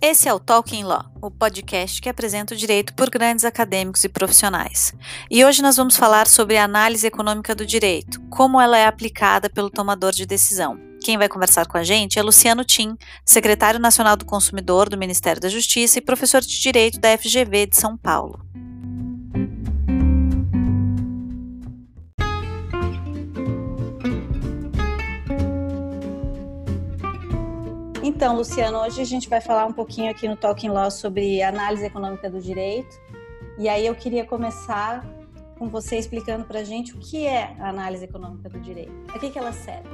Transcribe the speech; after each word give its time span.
Esse 0.00 0.28
é 0.28 0.32
o 0.32 0.38
Talking 0.38 0.84
Law, 0.84 1.06
o 1.20 1.28
podcast 1.28 2.00
que 2.00 2.08
apresenta 2.08 2.54
o 2.54 2.56
direito 2.56 2.94
por 2.94 3.10
grandes 3.10 3.44
acadêmicos 3.44 4.04
e 4.04 4.08
profissionais. 4.08 4.94
E 5.28 5.44
hoje 5.44 5.60
nós 5.60 5.76
vamos 5.76 5.96
falar 5.96 6.28
sobre 6.28 6.56
a 6.56 6.62
análise 6.62 7.04
econômica 7.04 7.52
do 7.52 7.66
direito, 7.66 8.20
como 8.30 8.60
ela 8.60 8.78
é 8.78 8.86
aplicada 8.86 9.50
pelo 9.50 9.68
tomador 9.68 10.12
de 10.12 10.24
decisão. 10.24 10.78
Quem 11.02 11.18
vai 11.18 11.28
conversar 11.28 11.66
com 11.66 11.76
a 11.76 11.82
gente 11.82 12.16
é 12.16 12.22
Luciano 12.22 12.64
Tim, 12.64 12.96
secretário 13.24 13.80
nacional 13.80 14.16
do 14.16 14.24
consumidor 14.24 14.88
do 14.88 14.96
Ministério 14.96 15.42
da 15.42 15.48
Justiça 15.48 15.98
e 15.98 16.02
professor 16.02 16.42
de 16.42 16.60
direito 16.60 17.00
da 17.00 17.18
FGV 17.18 17.66
de 17.66 17.76
São 17.76 17.96
Paulo. 17.96 18.40
Então, 28.18 28.34
Luciano, 28.34 28.78
hoje 28.78 29.00
a 29.00 29.04
gente 29.04 29.28
vai 29.28 29.40
falar 29.40 29.64
um 29.64 29.72
pouquinho 29.72 30.10
aqui 30.10 30.26
no 30.26 30.36
Talking 30.36 30.70
Law 30.70 30.90
sobre 30.90 31.40
análise 31.40 31.86
econômica 31.86 32.28
do 32.28 32.40
direito. 32.40 33.00
E 33.56 33.68
aí 33.68 33.86
eu 33.86 33.94
queria 33.94 34.26
começar 34.26 35.06
com 35.56 35.68
você 35.68 35.96
explicando 35.96 36.44
para 36.44 36.58
a 36.58 36.64
gente 36.64 36.96
o 36.96 36.98
que 36.98 37.24
é 37.24 37.54
a 37.60 37.68
análise 37.68 38.04
econômica 38.04 38.48
do 38.48 38.58
direito. 38.58 38.90
A 39.14 39.20
que, 39.20 39.30
que 39.30 39.38
ela 39.38 39.52
serve? 39.52 39.88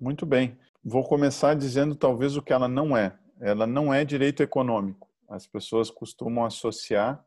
Muito 0.00 0.24
bem. 0.24 0.56
Vou 0.84 1.02
começar 1.02 1.54
dizendo 1.54 1.96
talvez 1.96 2.36
o 2.36 2.42
que 2.42 2.52
ela 2.52 2.68
não 2.68 2.96
é. 2.96 3.16
Ela 3.40 3.66
não 3.66 3.92
é 3.92 4.04
direito 4.04 4.44
econômico. 4.44 5.08
As 5.28 5.44
pessoas 5.44 5.90
costumam 5.90 6.44
associar 6.44 7.20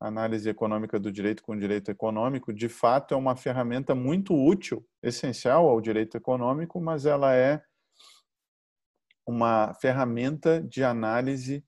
análise 0.00 0.48
econômica 0.48 0.98
do 0.98 1.12
direito 1.12 1.42
com 1.42 1.56
direito 1.56 1.90
econômico, 1.90 2.52
de 2.54 2.68
fato 2.68 3.12
é 3.12 3.16
uma 3.16 3.36
ferramenta 3.36 3.94
muito 3.94 4.34
útil, 4.34 4.84
essencial 5.02 5.68
ao 5.68 5.80
direito 5.80 6.16
econômico, 6.16 6.80
mas 6.80 7.04
ela 7.04 7.34
é 7.34 7.62
uma 9.26 9.74
ferramenta 9.74 10.62
de 10.62 10.82
análise 10.82 11.62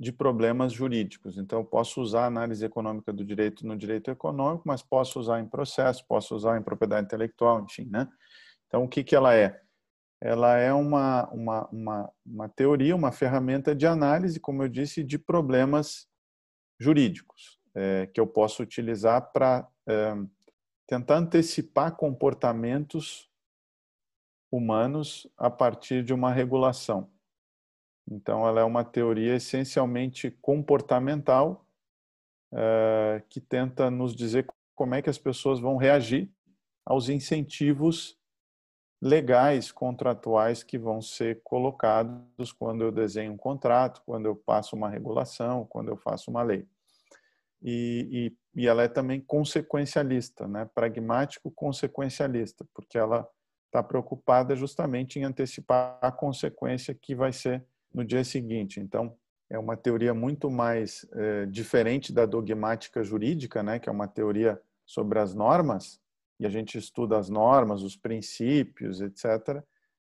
de 0.00 0.10
problemas 0.10 0.72
jurídicos. 0.72 1.36
Então, 1.38 1.64
posso 1.64 2.00
usar 2.00 2.24
a 2.24 2.26
análise 2.26 2.64
econômica 2.64 3.12
do 3.12 3.24
direito 3.24 3.66
no 3.66 3.76
direito 3.76 4.10
econômico, 4.10 4.64
mas 4.66 4.82
posso 4.82 5.20
usar 5.20 5.40
em 5.40 5.46
processo, 5.46 6.04
posso 6.06 6.34
usar 6.34 6.58
em 6.58 6.62
propriedade 6.62 7.06
intelectual, 7.06 7.62
enfim, 7.62 7.86
né? 7.90 8.08
Então, 8.66 8.84
o 8.84 8.88
que, 8.88 9.04
que 9.04 9.14
ela 9.14 9.34
é? 9.34 9.60
Ela 10.20 10.56
é 10.56 10.72
uma, 10.72 11.28
uma, 11.30 11.68
uma, 11.68 12.12
uma 12.24 12.48
teoria, 12.48 12.96
uma 12.96 13.12
ferramenta 13.12 13.74
de 13.74 13.86
análise, 13.86 14.40
como 14.40 14.62
eu 14.62 14.68
disse, 14.68 15.04
de 15.04 15.18
problemas 15.18 16.06
jurídicos 16.80 17.55
é, 17.76 18.06
que 18.06 18.18
eu 18.18 18.26
posso 18.26 18.62
utilizar 18.62 19.32
para 19.32 19.68
é, 19.86 20.14
tentar 20.86 21.18
antecipar 21.18 21.94
comportamentos 21.94 23.30
humanos 24.50 25.28
a 25.36 25.50
partir 25.50 26.02
de 26.02 26.14
uma 26.14 26.32
regulação. 26.32 27.10
Então, 28.10 28.46
ela 28.48 28.60
é 28.60 28.64
uma 28.64 28.84
teoria 28.84 29.34
essencialmente 29.34 30.30
comportamental 30.30 31.66
é, 32.54 33.22
que 33.28 33.40
tenta 33.40 33.90
nos 33.90 34.16
dizer 34.16 34.46
como 34.74 34.94
é 34.94 35.02
que 35.02 35.10
as 35.10 35.18
pessoas 35.18 35.60
vão 35.60 35.76
reagir 35.76 36.32
aos 36.86 37.10
incentivos 37.10 38.16
legais, 39.02 39.70
contratuais 39.70 40.62
que 40.62 40.78
vão 40.78 41.02
ser 41.02 41.42
colocados 41.42 42.52
quando 42.52 42.82
eu 42.82 42.92
desenho 42.92 43.32
um 43.32 43.36
contrato, 43.36 44.00
quando 44.06 44.26
eu 44.26 44.34
passo 44.34 44.74
uma 44.74 44.88
regulação, 44.88 45.66
quando 45.66 45.88
eu 45.88 45.96
faço 45.96 46.30
uma 46.30 46.42
lei 46.42 46.66
e, 47.62 48.32
e, 48.54 48.62
e 48.62 48.66
ela 48.66 48.82
é 48.82 48.88
também 48.88 49.20
consequencialista, 49.20 50.46
né? 50.46 50.68
pragmático 50.74 51.50
consequencialista, 51.50 52.66
porque 52.74 52.98
ela 52.98 53.28
está 53.66 53.82
preocupada 53.82 54.54
justamente 54.54 55.18
em 55.18 55.24
antecipar 55.24 55.98
a 56.00 56.10
consequência 56.10 56.94
que 56.94 57.14
vai 57.14 57.32
ser 57.32 57.64
no 57.92 58.04
dia 58.04 58.24
seguinte. 58.24 58.80
Então, 58.80 59.16
é 59.50 59.58
uma 59.58 59.76
teoria 59.76 60.12
muito 60.12 60.50
mais 60.50 61.06
é, 61.12 61.46
diferente 61.46 62.12
da 62.12 62.26
dogmática 62.26 63.02
jurídica, 63.02 63.62
né? 63.62 63.78
que 63.78 63.88
é 63.88 63.92
uma 63.92 64.08
teoria 64.08 64.60
sobre 64.84 65.18
as 65.18 65.34
normas, 65.34 66.00
e 66.38 66.46
a 66.46 66.50
gente 66.50 66.76
estuda 66.76 67.18
as 67.18 67.28
normas, 67.28 67.82
os 67.82 67.96
princípios, 67.96 69.00
etc. 69.00 69.62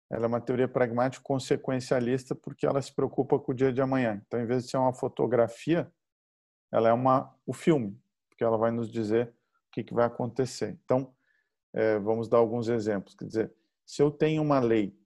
Ela 0.10 0.26
é 0.26 0.28
uma 0.28 0.42
teoria 0.42 0.68
pragmático 0.68 1.24
consequencialista 1.24 2.36
porque 2.36 2.66
ela 2.66 2.82
se 2.82 2.94
preocupa 2.94 3.40
com 3.40 3.52
o 3.52 3.56
dia 3.56 3.72
de 3.72 3.82
amanhã. 3.82 4.22
Então, 4.26 4.40
em 4.40 4.46
vez 4.46 4.64
de 4.64 4.72
ser 4.72 4.78
uma 4.78 4.94
fotografia, 4.94 5.92
ela 6.74 6.90
é 6.90 6.94
uma, 6.94 7.32
o 7.46 7.54
filme, 7.54 7.96
porque 8.28 8.44
ela 8.44 8.58
vai 8.58 8.72
nos 8.72 8.92
dizer 8.92 9.28
o 9.68 9.72
que, 9.72 9.84
que 9.84 9.94
vai 9.94 10.06
acontecer. 10.06 10.80
Então, 10.84 11.14
é, 11.72 12.00
vamos 12.00 12.28
dar 12.28 12.40
alguns 12.40 12.68
exemplos. 12.68 13.14
Quer 13.14 13.26
dizer, 13.26 13.54
se 13.86 14.02
eu 14.02 14.10
tenho 14.10 14.42
uma 14.42 14.60
lei 14.60 14.98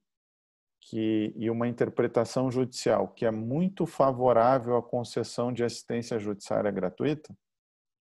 que, 0.80 1.34
e 1.36 1.50
uma 1.50 1.68
interpretação 1.68 2.50
judicial 2.50 3.08
que 3.08 3.26
é 3.26 3.30
muito 3.30 3.84
favorável 3.84 4.76
à 4.78 4.82
concessão 4.82 5.52
de 5.52 5.62
assistência 5.62 6.18
judiciária 6.18 6.70
gratuita, 6.70 7.36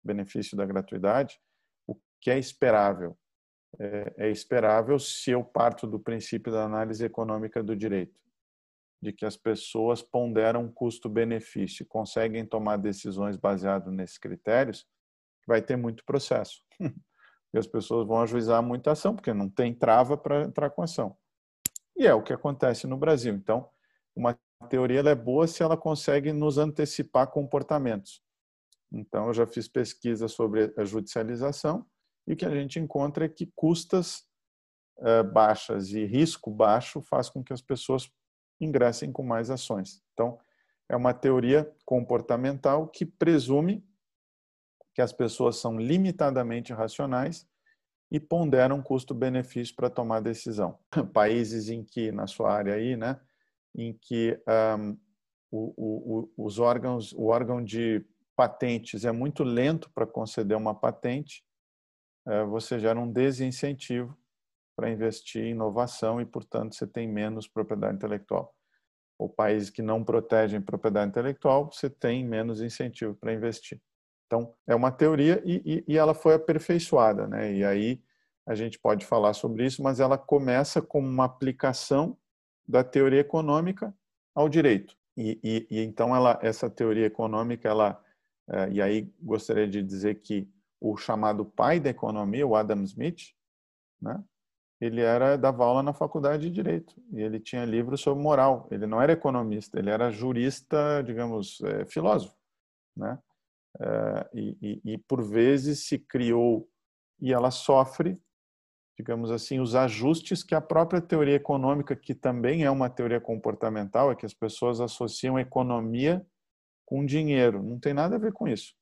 benefício 0.03 0.55
da 0.55 0.63
gratuidade, 0.63 1.41
o 1.87 1.95
que 2.21 2.29
é 2.29 2.37
esperável? 2.37 3.17
É, 3.79 4.13
é 4.17 4.29
esperável 4.29 4.99
se 4.99 5.31
eu 5.31 5.43
parto 5.43 5.87
do 5.87 5.99
princípio 5.99 6.51
da 6.51 6.63
análise 6.63 7.03
econômica 7.03 7.63
do 7.63 7.75
direito 7.75 8.26
de 9.01 9.13
que 9.13 9.25
as 9.25 9.37
pessoas 9.37 10.01
ponderam 10.01 10.71
custo-benefício 10.71 11.83
e 11.83 11.87
conseguem 11.87 12.45
tomar 12.45 12.77
decisões 12.77 13.37
baseadas 13.37 13.93
nesses 13.93 14.17
critérios, 14.17 14.85
vai 15.47 15.61
ter 15.61 15.75
muito 15.75 16.03
processo. 16.05 16.61
E 17.53 17.57
as 17.57 17.65
pessoas 17.65 18.05
vão 18.05 18.21
ajuizar 18.21 18.61
muita 18.61 18.91
ação, 18.91 19.15
porque 19.15 19.33
não 19.33 19.49
tem 19.49 19.73
trava 19.73 20.17
para 20.17 20.41
entrar 20.43 20.69
com 20.69 20.81
ação. 20.81 21.17
E 21.95 22.05
é 22.05 22.13
o 22.13 22.21
que 22.21 22.33
acontece 22.33 22.85
no 22.85 22.97
Brasil. 22.97 23.33
Então, 23.33 23.69
uma 24.13 24.37
teoria 24.69 24.99
é 24.99 25.15
boa 25.15 25.47
se 25.47 25.63
ela 25.63 25.77
consegue 25.77 26.33
nos 26.33 26.57
antecipar 26.57 27.31
comportamentos. 27.31 28.21
Então, 28.91 29.27
eu 29.27 29.33
já 29.33 29.47
fiz 29.47 29.67
pesquisa 29.67 30.27
sobre 30.27 30.73
a 30.77 30.83
judicialização 30.83 31.85
e 32.27 32.33
o 32.33 32.35
que 32.35 32.45
a 32.45 32.49
gente 32.49 32.79
encontra 32.79 33.25
é 33.25 33.29
que 33.29 33.51
custas 33.55 34.25
eh, 34.99 35.23
baixas 35.23 35.89
e 35.89 36.05
risco 36.05 36.51
baixo 36.51 37.01
faz 37.01 37.29
com 37.29 37.43
que 37.43 37.53
as 37.53 37.61
pessoas 37.61 38.11
ingressem 38.59 39.11
com 39.11 39.23
mais 39.23 39.49
ações. 39.49 40.03
Então, 40.13 40.39
é 40.89 40.95
uma 40.95 41.13
teoria 41.13 41.69
comportamental 41.85 42.87
que 42.87 43.05
presume 43.05 43.85
que 44.93 45.01
as 45.01 45.13
pessoas 45.13 45.57
são 45.57 45.77
limitadamente 45.77 46.73
racionais 46.73 47.47
e 48.09 48.19
ponderam 48.19 48.81
custo-benefício 48.81 49.75
para 49.75 49.89
tomar 49.89 50.21
decisão. 50.21 50.79
Países 51.13 51.69
em 51.69 51.83
que, 51.83 52.11
na 52.11 52.25
sua 52.25 52.51
área 52.51 52.73
aí, 52.73 52.95
né, 52.95 53.19
em 53.75 53.93
que 53.93 54.39
um, 54.79 54.97
o, 55.51 56.29
o, 56.37 56.45
os 56.45 56.57
órgãos, 56.57 57.13
o 57.13 57.25
órgão 57.25 57.63
de 57.63 58.03
patentes 58.35 59.05
é 59.05 59.11
muito 59.11 59.43
lento 59.43 59.91
para 59.93 60.07
conceder 60.07 60.55
uma 60.55 60.73
patente, 60.73 61.43
uh, 62.25 62.47
você 62.47 62.79
gera 62.79 62.99
um 62.99 63.11
desincentivo 63.11 64.17
para 64.77 64.91
investir 64.91 65.43
em 65.43 65.51
inovação 65.51 66.21
e, 66.21 66.25
portanto, 66.25 66.75
você 66.75 66.85
tem 66.85 67.07
menos 67.07 67.47
propriedade 67.47 67.95
intelectual. 67.95 68.53
Ou 69.17 69.27
países 69.27 69.71
que 69.71 69.81
não 69.81 70.03
protegem 70.03 70.61
propriedade 70.61 71.09
intelectual, 71.09 71.71
você 71.71 71.89
tem 71.89 72.23
menos 72.23 72.61
incentivo 72.61 73.15
para 73.15 73.33
investir. 73.33 73.81
Então, 74.27 74.53
é 74.67 74.75
uma 74.75 74.91
teoria 74.91 75.41
e, 75.43 75.61
e, 75.65 75.93
e, 75.93 75.97
ela 75.97 76.13
foi 76.13 76.35
aperfeiçoada, 76.35 77.27
né? 77.27 77.51
E 77.51 77.65
aí 77.65 78.03
a 78.45 78.53
gente 78.53 78.77
pode 78.77 79.03
falar 79.03 79.33
sobre 79.33 79.65
isso, 79.65 79.81
mas 79.81 79.99
ela 79.99 80.17
começa 80.17 80.79
como 80.79 81.07
uma 81.07 81.25
aplicação 81.25 82.15
da 82.67 82.83
teoria 82.83 83.21
econômica 83.21 83.95
ao 84.35 84.47
direito. 84.47 84.95
E, 85.17 85.65
e 85.71 85.79
então, 85.81 86.15
ela, 86.15 86.37
essa 86.43 86.69
teoria 86.69 87.07
econômica, 87.07 87.67
ela, 87.67 87.99
é, 88.47 88.69
e 88.69 88.81
aí 88.81 89.11
gostaria 89.19 89.67
de 89.67 89.81
dizer 89.81 90.21
que 90.21 90.47
o 90.79 90.95
chamado 90.95 91.43
pai 91.43 91.79
da 91.79 91.89
economia, 91.89 92.45
o 92.45 92.55
Adam 92.55 92.83
Smith, 92.83 93.33
né? 93.99 94.23
Ele 94.79 95.01
era 95.01 95.37
dava 95.37 95.65
aula 95.65 95.81
na 95.81 95.93
faculdade 95.93 96.43
de 96.43 96.51
direito 96.51 96.95
e 97.11 97.21
ele 97.21 97.39
tinha 97.39 97.65
livros 97.65 98.01
sobre 98.01 98.21
moral. 98.21 98.67
Ele 98.71 98.85
não 98.85 99.01
era 99.01 99.13
economista, 99.13 99.79
ele 99.79 99.89
era 99.89 100.11
jurista, 100.11 101.01
digamos, 101.03 101.59
é, 101.61 101.85
filósofo, 101.85 102.35
né? 102.95 103.17
É, 103.79 104.29
e, 104.33 104.57
e, 104.61 104.93
e, 104.93 104.97
por 104.97 105.23
vezes 105.23 105.85
se 105.85 105.99
criou 105.99 106.67
e 107.19 107.31
ela 107.31 107.51
sofre, 107.51 108.19
digamos 108.97 109.29
assim, 109.29 109.59
os 109.59 109.75
ajustes 109.75 110.43
que 110.43 110.55
a 110.55 110.61
própria 110.61 110.99
teoria 110.99 111.35
econômica, 111.35 111.95
que 111.95 112.15
também 112.15 112.63
é 112.63 112.71
uma 112.71 112.89
teoria 112.89 113.21
comportamental, 113.21 114.11
é 114.11 114.15
que 114.15 114.25
as 114.25 114.33
pessoas 114.33 114.81
associam 114.81 115.37
economia 115.37 116.25
com 116.85 117.05
dinheiro. 117.05 117.61
Não 117.61 117.79
tem 117.79 117.93
nada 117.93 118.15
a 118.15 118.19
ver 118.19 118.33
com 118.33 118.47
isso, 118.47 118.73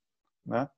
né? 0.46 0.70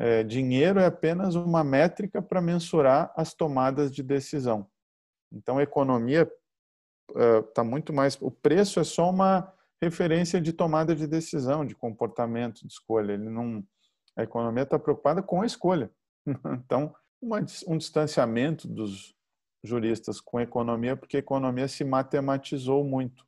É, 0.00 0.22
dinheiro 0.22 0.80
é 0.80 0.86
apenas 0.86 1.34
uma 1.34 1.62
métrica 1.62 2.22
para 2.22 2.40
mensurar 2.40 3.12
as 3.14 3.34
tomadas 3.34 3.94
de 3.94 4.02
decisão. 4.02 4.66
Então, 5.30 5.58
a 5.58 5.62
economia 5.62 6.22
está 7.10 7.60
é, 7.60 7.64
muito 7.64 7.92
mais. 7.92 8.16
O 8.18 8.30
preço 8.30 8.80
é 8.80 8.84
só 8.84 9.10
uma 9.10 9.52
referência 9.80 10.40
de 10.40 10.54
tomada 10.54 10.96
de 10.96 11.06
decisão, 11.06 11.66
de 11.66 11.74
comportamento, 11.74 12.66
de 12.66 12.72
escolha. 12.72 13.12
Ele 13.12 13.28
não, 13.28 13.62
a 14.16 14.22
economia 14.22 14.62
está 14.62 14.78
preocupada 14.78 15.22
com 15.22 15.42
a 15.42 15.46
escolha. 15.46 15.90
Então, 16.64 16.94
uma, 17.20 17.44
um 17.66 17.76
distanciamento 17.76 18.66
dos 18.66 19.14
juristas 19.62 20.18
com 20.18 20.38
a 20.38 20.42
economia, 20.42 20.96
porque 20.96 21.18
a 21.18 21.20
economia 21.20 21.68
se 21.68 21.84
matematizou 21.84 22.82
muito. 22.84 23.26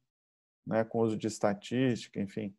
né, 0.67 0.85
com 0.85 1.01
uso 1.01 1.19
de 1.19 1.27
estatística, 1.27 2.19
enfim, 2.19 2.57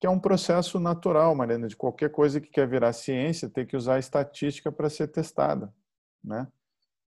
que 0.00 0.06
é 0.06 0.10
um 0.10 0.18
processo 0.18 0.78
natural, 0.78 1.34
Mariana, 1.34 1.68
de 1.68 1.76
qualquer 1.76 2.10
coisa 2.10 2.40
que 2.40 2.50
quer 2.50 2.68
virar 2.68 2.92
ciência, 2.92 3.48
tem 3.48 3.66
que 3.66 3.76
usar 3.76 3.98
estatística 3.98 4.70
para 4.70 4.90
ser 4.90 5.08
testada, 5.08 5.72
né? 6.22 6.46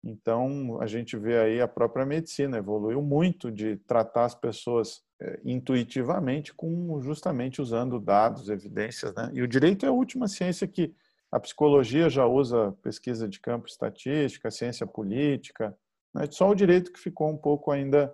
Então, 0.03 0.79
a 0.79 0.85
gente 0.85 1.17
vê 1.17 1.39
aí 1.39 1.59
a 1.59 1.67
própria 1.67 2.05
medicina 2.05 2.57
evoluiu 2.57 3.01
muito 3.01 3.51
de 3.51 3.77
tratar 3.77 4.25
as 4.25 4.35
pessoas 4.35 5.03
é, 5.19 5.39
intuitivamente 5.43 6.53
com 6.53 7.01
justamente 7.01 7.59
usando 7.59 7.99
dados, 7.99 8.49
evidências, 8.49 9.15
né? 9.15 9.31
E 9.33 9.41
o 9.41 9.47
direito 9.47 9.83
é 9.83 9.89
a 9.89 9.93
última 9.93 10.27
ciência 10.27 10.67
que 10.67 10.93
a 11.31 11.39
psicologia 11.39 12.07
já 12.07 12.25
usa 12.25 12.71
pesquisa 12.83 13.27
de 13.27 13.39
campo 13.39 13.67
estatística, 13.67 14.51
ciência 14.51 14.85
política, 14.85 15.75
né? 16.13 16.27
Só 16.29 16.49
o 16.49 16.55
direito 16.55 16.93
que 16.93 16.99
ficou 16.99 17.29
um 17.29 17.37
pouco 17.37 17.71
ainda 17.71 18.13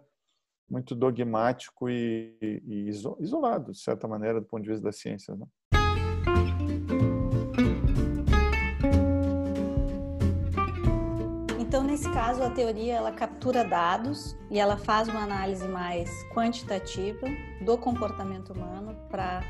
muito 0.72 0.96
dogmático 0.96 1.90
e, 1.90 2.34
e 2.42 2.90
isolado, 3.20 3.74
de 3.74 3.80
certa 3.80 4.08
maneira, 4.08 4.40
do 4.40 4.48
ponto 4.48 4.64
de 4.64 4.70
vista 4.70 4.86
da 4.86 4.92
ciência. 4.94 5.36
Né? 5.36 5.46
Então, 11.60 11.84
nesse 11.84 12.10
caso, 12.12 12.42
a 12.42 12.50
teoria 12.50 12.96
ela 12.96 13.12
captura 13.12 13.66
dados 13.66 14.38
e 14.50 14.58
ela 14.60 14.78
faz 14.78 15.10
uma 15.10 15.24
análise 15.24 15.68
mais 15.68 16.10
quantitativa 16.34 17.28
do 17.66 17.78
comportamento 17.78 18.54
humano 18.54 18.96
para 19.10 19.42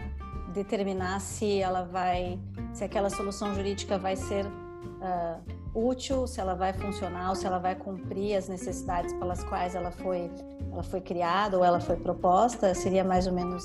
determinar 0.53 1.19
se 1.19 1.59
ela 1.59 1.83
vai, 1.83 2.39
se 2.73 2.83
aquela 2.83 3.09
solução 3.09 3.53
jurídica 3.53 3.97
vai 3.97 4.15
ser 4.15 4.45
uh, 4.45 5.41
útil, 5.73 6.27
se 6.27 6.39
ela 6.39 6.53
vai 6.55 6.73
funcionar, 6.73 7.35
se 7.35 7.45
ela 7.45 7.59
vai 7.59 7.75
cumprir 7.75 8.35
as 8.35 8.49
necessidades 8.49 9.13
pelas 9.13 9.43
quais 9.43 9.75
ela 9.75 9.91
foi, 9.91 10.29
ela 10.71 10.83
foi 10.83 11.01
criada 11.01 11.57
ou 11.57 11.65
ela 11.65 11.79
foi 11.79 11.97
proposta. 11.97 12.73
Seria 12.73 13.03
mais 13.03 13.27
ou 13.27 13.33
menos 13.33 13.63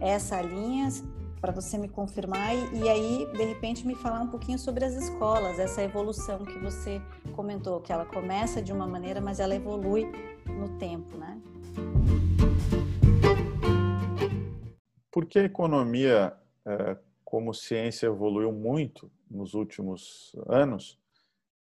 essa 0.00 0.40
linha 0.40 0.88
para 1.40 1.52
você 1.52 1.76
me 1.76 1.88
confirmar 1.88 2.54
e, 2.54 2.78
e, 2.78 2.88
aí 2.88 3.26
de 3.32 3.44
repente 3.44 3.86
me 3.86 3.94
falar 3.94 4.20
um 4.20 4.28
pouquinho 4.28 4.58
sobre 4.58 4.84
as 4.84 4.94
escolas, 4.94 5.58
essa 5.58 5.82
evolução 5.82 6.44
que 6.44 6.58
você 6.58 7.00
comentou, 7.34 7.80
que 7.80 7.92
ela 7.92 8.06
começa 8.06 8.62
de 8.62 8.72
uma 8.72 8.86
maneira, 8.86 9.20
mas 9.20 9.38
ela 9.38 9.54
evolui 9.54 10.10
no 10.46 10.78
tempo, 10.78 11.16
né? 11.16 11.40
Por 15.10 15.26
que 15.26 15.38
a 15.38 15.44
economia 15.44 16.32
eh, 16.64 16.96
como 17.24 17.52
ciência 17.54 18.06
evoluiu 18.06 18.52
muito 18.52 19.10
nos 19.30 19.54
últimos 19.54 20.34
anos? 20.48 20.98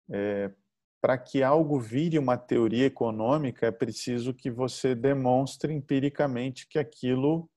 É, 0.10 0.52
para 1.01 1.18
que 1.18 1.42
algo 1.42 1.80
vire 1.80 2.19
uma 2.19 2.38
teoria 2.38 2.86
econômica, 2.86 3.68
é 3.68 3.72
preciso 3.72 4.34
que 4.34 4.51
você 4.51 4.94
demonstre 4.94 5.74
empiricamente 5.74 6.68
que 6.68 6.78
aquilo 6.78 7.50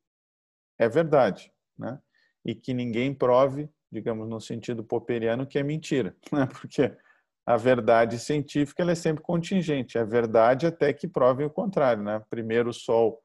é 0.78 0.88
verdade, 0.88 1.52
né? 1.76 2.00
E 2.44 2.54
que 2.54 2.72
ninguém 2.72 3.12
prove, 3.12 3.68
digamos 3.90 4.28
no 4.28 4.40
sentido 4.40 4.84
popperiano, 4.84 5.46
que 5.46 5.58
é 5.58 5.62
mentira, 5.62 6.16
né? 6.32 6.46
Porque 6.46 6.96
a 7.44 7.56
verdade 7.56 8.18
científica 8.18 8.84
é 8.88 8.94
sempre 8.94 9.22
contingente, 9.22 9.98
é 9.98 10.04
verdade 10.04 10.66
até 10.66 10.92
que 10.92 11.08
provem 11.08 11.46
o 11.46 11.50
contrário, 11.50 12.02
né? 12.02 12.22
Primeiro 12.30 12.70
o 12.70 12.74
Sol, 12.74 13.20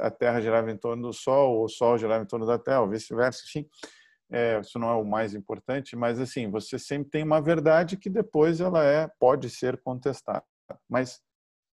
a 0.00 0.10
Terra 0.10 0.40
girava 0.40 0.70
em 0.70 0.76
torno 0.76 1.08
do 1.08 1.12
Sol, 1.14 1.56
ou 1.56 1.64
o 1.64 1.68
Sol 1.68 1.96
girava 1.96 2.22
em 2.22 2.26
torno 2.26 2.44
da 2.44 2.58
Terra, 2.58 2.82
ou 2.82 2.88
vice-versa, 2.88 3.42
enfim 3.46 3.66
é, 4.30 4.60
isso 4.60 4.78
não 4.78 4.90
é 4.90 4.94
o 4.94 5.04
mais 5.04 5.34
importante, 5.34 5.96
mas 5.96 6.20
assim, 6.20 6.50
você 6.50 6.78
sempre 6.78 7.10
tem 7.10 7.22
uma 7.22 7.40
verdade 7.40 7.96
que 7.96 8.08
depois 8.08 8.60
ela 8.60 8.84
é 8.84 9.08
pode 9.18 9.50
ser 9.50 9.80
contestada. 9.82 10.44
Mas 10.88 11.20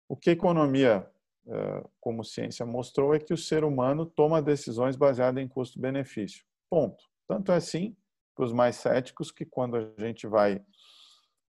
o 0.09 0.17
que 0.17 0.31
a 0.31 0.33
economia 0.33 1.09
é, 1.47 1.85
como 2.01 2.25
ciência 2.25 2.67
mostrou 2.67 3.15
é 3.15 3.19
que 3.19 3.33
o 3.33 3.39
ser 3.39 3.65
humano 3.65 4.05
toma 4.05 4.43
decisões 4.43 4.97
baseadas 4.97 5.43
em 5.43 5.49
custo-benefício. 5.49 6.45
Ponto. 6.69 7.03
Tanto 7.29 7.53
é 7.53 7.57
assim 7.57 7.97
para 8.35 8.45
os 8.45 8.53
mais 8.53 8.77
céticos 8.77 9.31
que 9.31 9.45
quando 9.45 9.77
a 9.77 9.93
gente 9.99 10.27
vai 10.27 10.61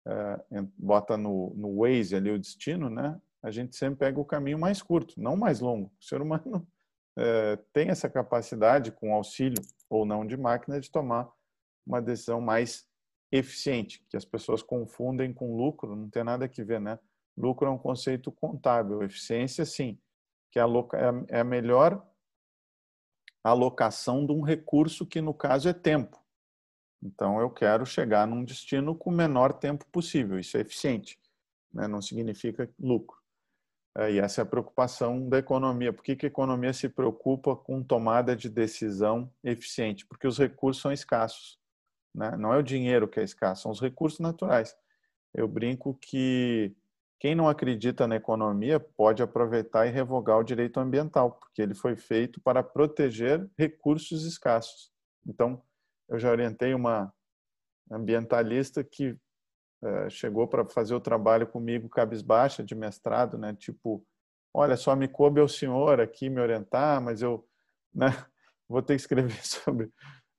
é, 0.07 0.39
bota 0.79 1.17
no, 1.17 1.55
no 1.57 1.81
Waze 1.81 2.17
ali 2.17 2.31
o 2.31 2.39
destino, 2.39 2.91
né? 2.91 3.21
A 3.43 3.51
gente 3.51 3.77
sempre 3.77 3.99
pega 4.01 4.21
o 4.21 4.25
caminho 4.25 4.59
mais 4.59 4.83
curto, 4.83 5.15
não 5.19 5.37
mais 5.37 5.61
longo. 5.61 5.91
O 5.99 6.05
ser 6.05 6.21
humano 6.21 6.67
é, 7.21 7.57
tem 7.73 7.91
essa 7.91 8.09
capacidade, 8.09 8.91
com 8.91 9.15
auxílio 9.15 9.63
ou 9.91 10.07
não 10.07 10.27
de 10.27 10.37
máquina, 10.37 10.81
de 10.81 10.91
tomar 10.91 11.31
uma 11.87 12.01
decisão 12.01 12.41
mais 12.41 12.89
eficiente, 13.31 14.05
que 14.09 14.17
as 14.17 14.25
pessoas 14.25 14.63
confundem 14.63 15.33
com 15.33 15.57
lucro, 15.57 15.95
não 15.95 16.09
tem 16.09 16.25
nada 16.25 16.49
que 16.49 16.65
ver, 16.65 16.81
né? 16.81 16.99
Lucro 17.37 17.69
é 17.69 17.71
um 17.71 17.79
conceito 17.79 18.33
contábil, 18.33 19.03
eficiência 19.03 19.65
sim, 19.65 19.99
que 20.51 20.59
é 20.59 20.63
a, 20.63 20.67
é 21.29 21.41
a 21.41 21.45
melhor 21.45 22.05
alocação 23.45 24.27
de 24.27 24.33
um 24.33 24.41
recurso 24.41 25.07
que 25.07 25.21
no 25.21 25.35
caso 25.35 25.69
é 25.69 25.73
tempo. 25.73 26.19
Então 27.03 27.41
eu 27.41 27.51
quero 27.51 27.85
chegar 27.87 28.27
num 28.27 28.45
destino 28.45 28.95
com 28.95 29.11
o 29.11 29.13
menor 29.13 29.53
tempo 29.53 29.87
possível, 29.93 30.39
isso 30.39 30.57
é 30.57 30.61
eficiente, 30.61 31.21
né? 31.73 31.87
não 31.87 32.01
significa 32.01 32.69
lucro. 32.79 33.20
É, 33.97 34.13
e 34.13 34.19
essa 34.19 34.41
é 34.41 34.43
a 34.43 34.47
preocupação 34.47 35.29
da 35.29 35.39
economia. 35.39 35.93
Por 35.93 36.03
que, 36.03 36.15
que 36.15 36.27
a 36.27 36.29
economia 36.29 36.73
se 36.73 36.89
preocupa 36.89 37.57
com 37.57 37.83
tomada 37.83 38.37
de 38.37 38.49
decisão 38.49 39.33
eficiente? 39.43 40.07
Porque 40.07 40.27
os 40.27 40.39
recursos 40.39 40.81
são 40.83 40.93
escassos. 40.93 41.59
Né? 42.15 42.37
Não 42.37 42.53
é 42.53 42.59
o 42.59 42.63
dinheiro 42.63 43.09
que 43.09 43.21
é 43.21 43.25
escasso, 43.25 43.63
são 43.63 43.73
os 43.73 43.81
recursos 43.81 44.21
naturais. 44.21 44.77
Eu 45.35 45.47
brinco 45.47 45.95
que 46.01 46.75
quem 47.19 47.35
não 47.35 47.49
acredita 47.49 48.07
na 48.07 48.17
economia 48.17 48.81
pode 48.81 49.23
aproveitar 49.23 49.87
e 49.87 49.91
revogar 49.91 50.39
o 50.39 50.45
direito 50.45 50.81
ambiental, 50.81 51.33
porque 51.33 51.61
ele 51.61 51.75
foi 51.75 51.95
feito 51.95 52.41
para 52.41 52.63
proteger 52.63 53.49
recursos 53.59 54.25
escassos. 54.25 54.91
Então, 55.27 55.63
eu 56.09 56.19
já 56.19 56.31
orientei 56.31 56.75
uma 56.75 57.13
ambientalista 57.91 58.83
que 58.83 59.17
chegou 60.09 60.47
para 60.47 60.65
fazer 60.65 60.95
o 60.95 61.01
trabalho 61.01 61.47
comigo 61.47 61.89
cabisbaixa 61.89 62.63
de 62.63 62.75
mestrado, 62.75 63.39
né? 63.39 63.55
Tipo, 63.59 64.05
olha, 64.53 64.77
só 64.77 64.95
me 64.95 65.09
coube 65.09 65.41
ao 65.41 65.49
senhor 65.49 66.01
aqui 66.01 66.29
me 66.29 66.41
orientar, 66.41 67.01
mas 67.01 67.23
eu, 67.23 67.47
né? 67.95 68.07
Vou 68.69 68.83
ter 68.83 68.95
que 68.95 69.01
escrever 69.01 69.41
sobre. 69.45 69.91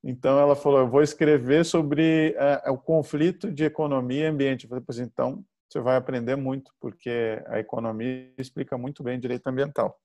Então 0.02 0.38
ela 0.38 0.56
falou, 0.56 0.80
eu 0.80 0.88
vou 0.88 1.02
escrever 1.02 1.64
sobre 1.64 2.34
uh, 2.66 2.72
o 2.72 2.78
conflito 2.78 3.52
de 3.52 3.64
economia 3.64 4.24
e 4.24 4.26
ambiente. 4.26 4.64
Eu 4.64 4.70
falei, 4.70 4.82
pois 4.84 4.98
então 4.98 5.44
você 5.68 5.80
vai 5.80 5.96
aprender 5.96 6.34
muito, 6.34 6.72
porque 6.80 7.42
a 7.46 7.58
economia 7.60 8.32
explica 8.36 8.76
muito 8.76 9.02
bem 9.02 9.20
direito 9.20 9.46
ambiental. 9.46 9.96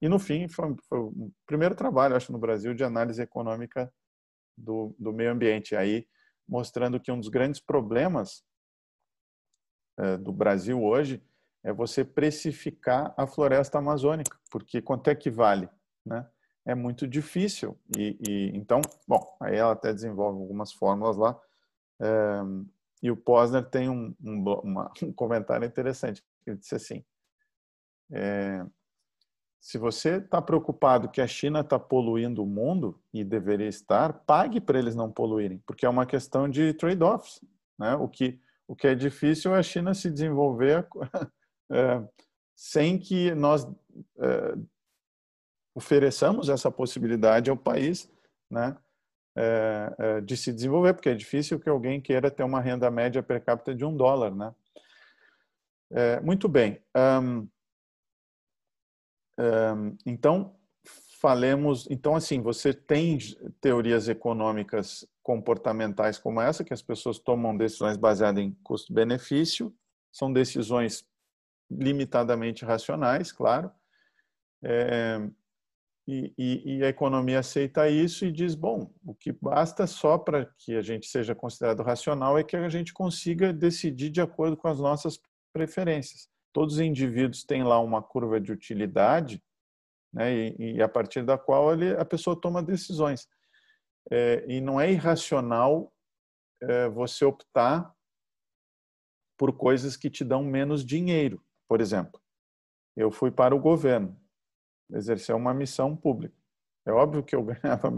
E 0.00 0.08
no 0.08 0.18
fim 0.18 0.48
foi, 0.48 0.74
foi 0.88 0.98
o 0.98 1.30
primeiro 1.46 1.74
trabalho, 1.74 2.16
acho, 2.16 2.32
no 2.32 2.38
Brasil 2.38 2.72
de 2.72 2.84
análise 2.84 3.20
econômica 3.20 3.92
do, 4.56 4.94
do 4.98 5.12
meio 5.12 5.32
ambiente. 5.32 5.76
Aí 5.76 6.06
mostrando 6.48 7.00
que 7.00 7.10
um 7.10 7.18
dos 7.18 7.28
grandes 7.28 7.60
problemas 7.60 8.42
eh, 8.42 8.55
do 10.20 10.32
Brasil 10.32 10.82
hoje 10.82 11.22
é 11.64 11.72
você 11.72 12.04
precificar 12.04 13.12
a 13.16 13.26
floresta 13.26 13.78
amazônica, 13.78 14.38
porque 14.50 14.80
quanto 14.80 15.08
é 15.10 15.14
que 15.14 15.30
vale, 15.30 15.68
né? 16.04 16.24
É 16.64 16.74
muito 16.74 17.06
difícil 17.06 17.78
e, 17.96 18.16
e 18.28 18.56
então, 18.56 18.80
bom, 19.06 19.36
aí 19.40 19.56
ela 19.56 19.72
até 19.72 19.92
desenvolve 19.92 20.40
algumas 20.40 20.72
fórmulas 20.72 21.16
lá 21.16 21.40
é, 22.00 22.40
e 23.02 23.10
o 23.10 23.16
Posner 23.16 23.64
tem 23.64 23.88
um, 23.88 24.14
um, 24.22 24.42
uma, 24.62 24.92
um, 25.02 25.12
comentário 25.12 25.66
interessante 25.66 26.24
ele 26.46 26.56
disse 26.56 26.74
assim: 26.74 27.04
é, 28.12 28.64
se 29.60 29.78
você 29.78 30.18
está 30.18 30.40
preocupado 30.40 31.08
que 31.08 31.20
a 31.20 31.26
China 31.26 31.60
está 31.60 31.78
poluindo 31.78 32.42
o 32.42 32.46
mundo 32.46 33.00
e 33.12 33.24
deveria 33.24 33.68
estar, 33.68 34.12
pague 34.12 34.60
para 34.60 34.78
eles 34.78 34.94
não 34.94 35.10
poluírem, 35.10 35.60
porque 35.66 35.84
é 35.84 35.88
uma 35.88 36.06
questão 36.06 36.48
de 36.48 36.72
trade-offs, 36.74 37.40
né? 37.78 37.96
O 37.96 38.08
que 38.08 38.40
o 38.68 38.74
que 38.74 38.86
é 38.86 38.94
difícil 38.94 39.54
é 39.54 39.58
a 39.58 39.62
China 39.62 39.94
se 39.94 40.10
desenvolver 40.10 40.86
é, 41.70 42.02
sem 42.54 42.98
que 42.98 43.34
nós 43.34 43.64
é, 44.18 44.54
ofereçamos 45.74 46.48
essa 46.48 46.70
possibilidade 46.70 47.50
ao 47.50 47.56
país, 47.56 48.10
né, 48.50 48.76
é, 49.36 49.94
é, 49.98 50.20
de 50.22 50.36
se 50.36 50.52
desenvolver, 50.52 50.94
porque 50.94 51.10
é 51.10 51.14
difícil 51.14 51.60
que 51.60 51.68
alguém 51.68 52.00
queira 52.00 52.30
ter 52.30 52.42
uma 52.42 52.60
renda 52.60 52.90
média 52.90 53.22
per 53.22 53.44
capita 53.44 53.74
de 53.74 53.84
um 53.84 53.94
dólar, 53.94 54.34
né? 54.34 54.54
É, 55.90 56.20
muito 56.20 56.48
bem. 56.48 56.82
Um, 56.96 57.48
um, 59.38 59.96
então, 60.06 60.58
falemos. 61.20 61.86
Então, 61.90 62.16
assim, 62.16 62.40
você 62.40 62.72
tem 62.72 63.18
teorias 63.60 64.08
econômicas 64.08 65.06
comportamentais 65.26 66.18
como 66.18 66.40
essa, 66.40 66.62
que 66.62 66.72
as 66.72 66.82
pessoas 66.82 67.18
tomam 67.18 67.56
decisões 67.56 67.96
baseadas 67.96 68.40
em 68.40 68.52
custo-benefício, 68.62 69.74
são 70.12 70.32
decisões 70.32 71.04
limitadamente 71.68 72.64
racionais, 72.64 73.32
claro, 73.32 73.68
é, 74.62 75.28
e, 76.06 76.32
e, 76.38 76.76
e, 76.76 76.84
a 76.84 76.88
economia 76.88 77.40
aceita 77.40 77.88
isso 77.88 78.24
e 78.24 78.30
diz: 78.30 78.54
bom, 78.54 78.92
o 79.04 79.12
que 79.12 79.32
basta 79.32 79.84
só 79.88 80.16
para 80.16 80.46
que 80.58 80.76
a 80.76 80.80
gente 80.80 81.08
seja 81.08 81.34
considerado 81.34 81.82
racional 81.82 82.38
é 82.38 82.44
que 82.44 82.56
a 82.56 82.68
gente 82.68 82.94
consiga 82.94 83.52
decidir 83.52 84.10
de 84.10 84.20
acordo 84.20 84.56
com 84.56 84.68
as 84.68 84.78
nossas 84.78 85.20
preferências. 85.52 86.28
Todos 86.52 86.76
os 86.76 86.80
indivíduos 86.80 87.42
têm 87.42 87.64
lá 87.64 87.80
uma 87.80 88.00
curva 88.00 88.40
de 88.40 88.52
utilidade 88.52 89.42
né? 90.16 90.34
E, 90.34 90.76
e 90.76 90.82
a 90.82 90.88
partir 90.88 91.22
da 91.22 91.36
qual 91.36 91.72
ele, 91.72 91.90
a 91.90 92.04
pessoa 92.04 92.40
toma 92.40 92.62
decisões. 92.62 93.28
É, 94.10 94.44
e 94.46 94.60
não 94.60 94.80
é 94.80 94.90
irracional 94.90 95.92
é, 96.60 96.88
você 96.88 97.24
optar 97.24 97.94
por 99.36 99.52
coisas 99.56 99.96
que 99.96 100.08
te 100.08 100.24
dão 100.24 100.42
menos 100.42 100.84
dinheiro. 100.84 101.44
Por 101.68 101.80
exemplo, 101.80 102.20
eu 102.96 103.10
fui 103.10 103.30
para 103.30 103.54
o 103.54 103.60
governo 103.60 104.18
exercer 104.90 105.34
uma 105.34 105.52
missão 105.52 105.96
pública. 105.96 106.36
É 106.86 106.92
óbvio 106.92 107.22
que 107.22 107.34
eu 107.34 107.42
ganhava 107.44 107.92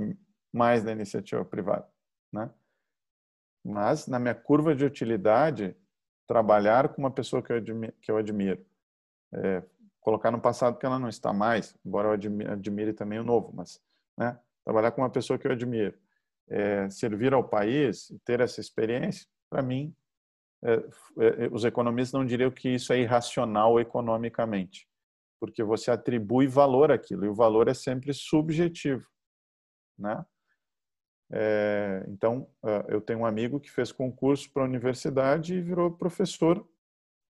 mais 0.53 0.83
na 0.83 0.93
iniciativa 0.93 1.45
privada, 1.45 1.89
né? 2.33 2.51
Mas 3.65 4.07
na 4.07 4.19
minha 4.19 4.35
curva 4.35 4.75
de 4.75 4.85
utilidade, 4.85 5.77
trabalhar 6.27 6.89
com 6.89 7.03
uma 7.03 7.11
pessoa 7.11 7.43
que 7.43 7.53
eu 7.53 7.57
admiro, 7.57 7.93
que 8.01 8.11
eu 8.11 8.17
admiro 8.17 8.65
é, 9.33 9.63
colocar 10.01 10.31
no 10.31 10.41
passado 10.41 10.79
que 10.79 10.87
ela 10.87 10.99
não 10.99 11.09
está 11.09 11.33
mais, 11.33 11.77
embora 11.85 12.09
eu 12.09 12.13
admire, 12.13 12.51
admire 12.51 12.93
também 12.95 13.19
o 13.19 13.25
novo, 13.25 13.53
mas 13.55 13.83
né, 14.17 14.39
trabalhar 14.69 14.91
com 14.91 15.01
uma 15.01 15.09
pessoa 15.09 15.39
que 15.39 15.47
eu 15.47 15.53
admiro, 15.53 15.99
é, 16.47 16.91
servir 16.91 17.33
ao 17.33 17.43
país, 17.43 18.13
ter 18.23 18.41
essa 18.41 18.61
experiência, 18.61 19.27
para 19.49 19.63
mim, 19.63 19.97
é, 20.63 20.75
é, 20.75 21.49
os 21.51 21.65
economistas 21.65 22.13
não 22.13 22.27
diriam 22.27 22.51
que 22.51 22.69
isso 22.69 22.93
é 22.93 22.99
irracional 22.99 23.81
economicamente, 23.81 24.87
porque 25.41 25.63
você 25.63 25.91
atribui 25.91 26.47
valor 26.47 26.93
àquilo 26.93 27.25
e 27.25 27.29
o 27.29 27.35
valor 27.35 27.67
é 27.67 27.73
sempre 27.73 28.13
subjetivo, 28.13 29.09
né? 29.99 30.23
É, 31.31 32.05
então, 32.09 32.47
eu 32.89 33.03
tenho 33.03 33.21
um 33.21 33.27
amigo 33.27 33.61
que 33.61 33.71
fez 33.71 33.93
concurso 33.93 34.51
para 34.51 34.63
a 34.63 34.67
universidade 34.67 35.55
e 35.55 35.63
virou 35.63 35.91
professor 35.91 36.67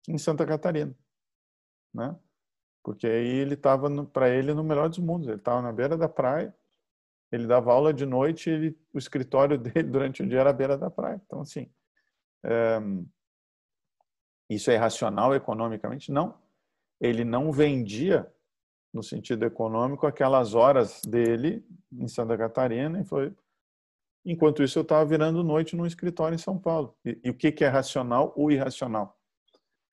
em 0.08 0.18
Santa 0.18 0.48
Catarina, 0.48 0.96
né? 1.94 2.16
Porque 2.84 3.06
aí 3.06 3.28
ele 3.28 3.54
estava, 3.54 4.06
para 4.06 4.30
ele, 4.30 4.54
no 4.54 4.64
melhor 4.64 4.90
dos 4.90 5.00
mundos. 5.00 5.28
Ele 5.28 5.38
estava 5.38 5.62
na 5.62 5.72
beira 5.72 5.98
da 5.98 6.08
praia, 6.08 6.56
ele 7.32 7.46
dava 7.46 7.72
aula 7.72 7.94
de 7.94 8.06
noite 8.06 8.50
e 8.50 8.76
o 8.94 8.98
escritório 8.98 9.58
dele 9.60 9.84
durante 9.84 10.24
o 10.24 10.28
dia 10.28 10.40
era 10.40 10.50
à 10.50 10.54
beira 10.54 10.78
da 10.78 10.90
praia. 10.90 11.22
Então, 11.26 11.42
assim, 11.42 11.70
é, 12.44 12.80
isso 14.50 14.72
é 14.72 14.76
irracional 14.76 15.36
economicamente? 15.36 16.12
Não. 16.12 16.38
Ele 17.00 17.24
não 17.24 17.52
vendia, 17.52 18.30
no 18.94 19.04
sentido 19.04 19.46
econômico, 19.46 20.08
aquelas 20.08 20.56
horas 20.56 21.02
dele 21.04 21.64
em 21.92 22.08
Santa 22.08 22.38
Catarina 22.38 23.00
e 23.00 23.06
foi. 23.06 23.34
Enquanto 24.26 24.64
isso, 24.64 24.78
eu 24.78 24.84
estava 24.84 25.06
virando 25.06 25.44
noite 25.44 25.76
num 25.76 25.86
escritório 25.86 26.36
em 26.36 26.40
São 26.40 26.58
Paulo. 26.58 26.96
E, 27.06 27.18
e 27.24 27.30
o 27.30 27.34
que, 27.34 27.52
que 27.52 27.64
é 27.64 27.68
racional 27.68 28.34
ou 28.36 28.52
irracional? 28.52 29.18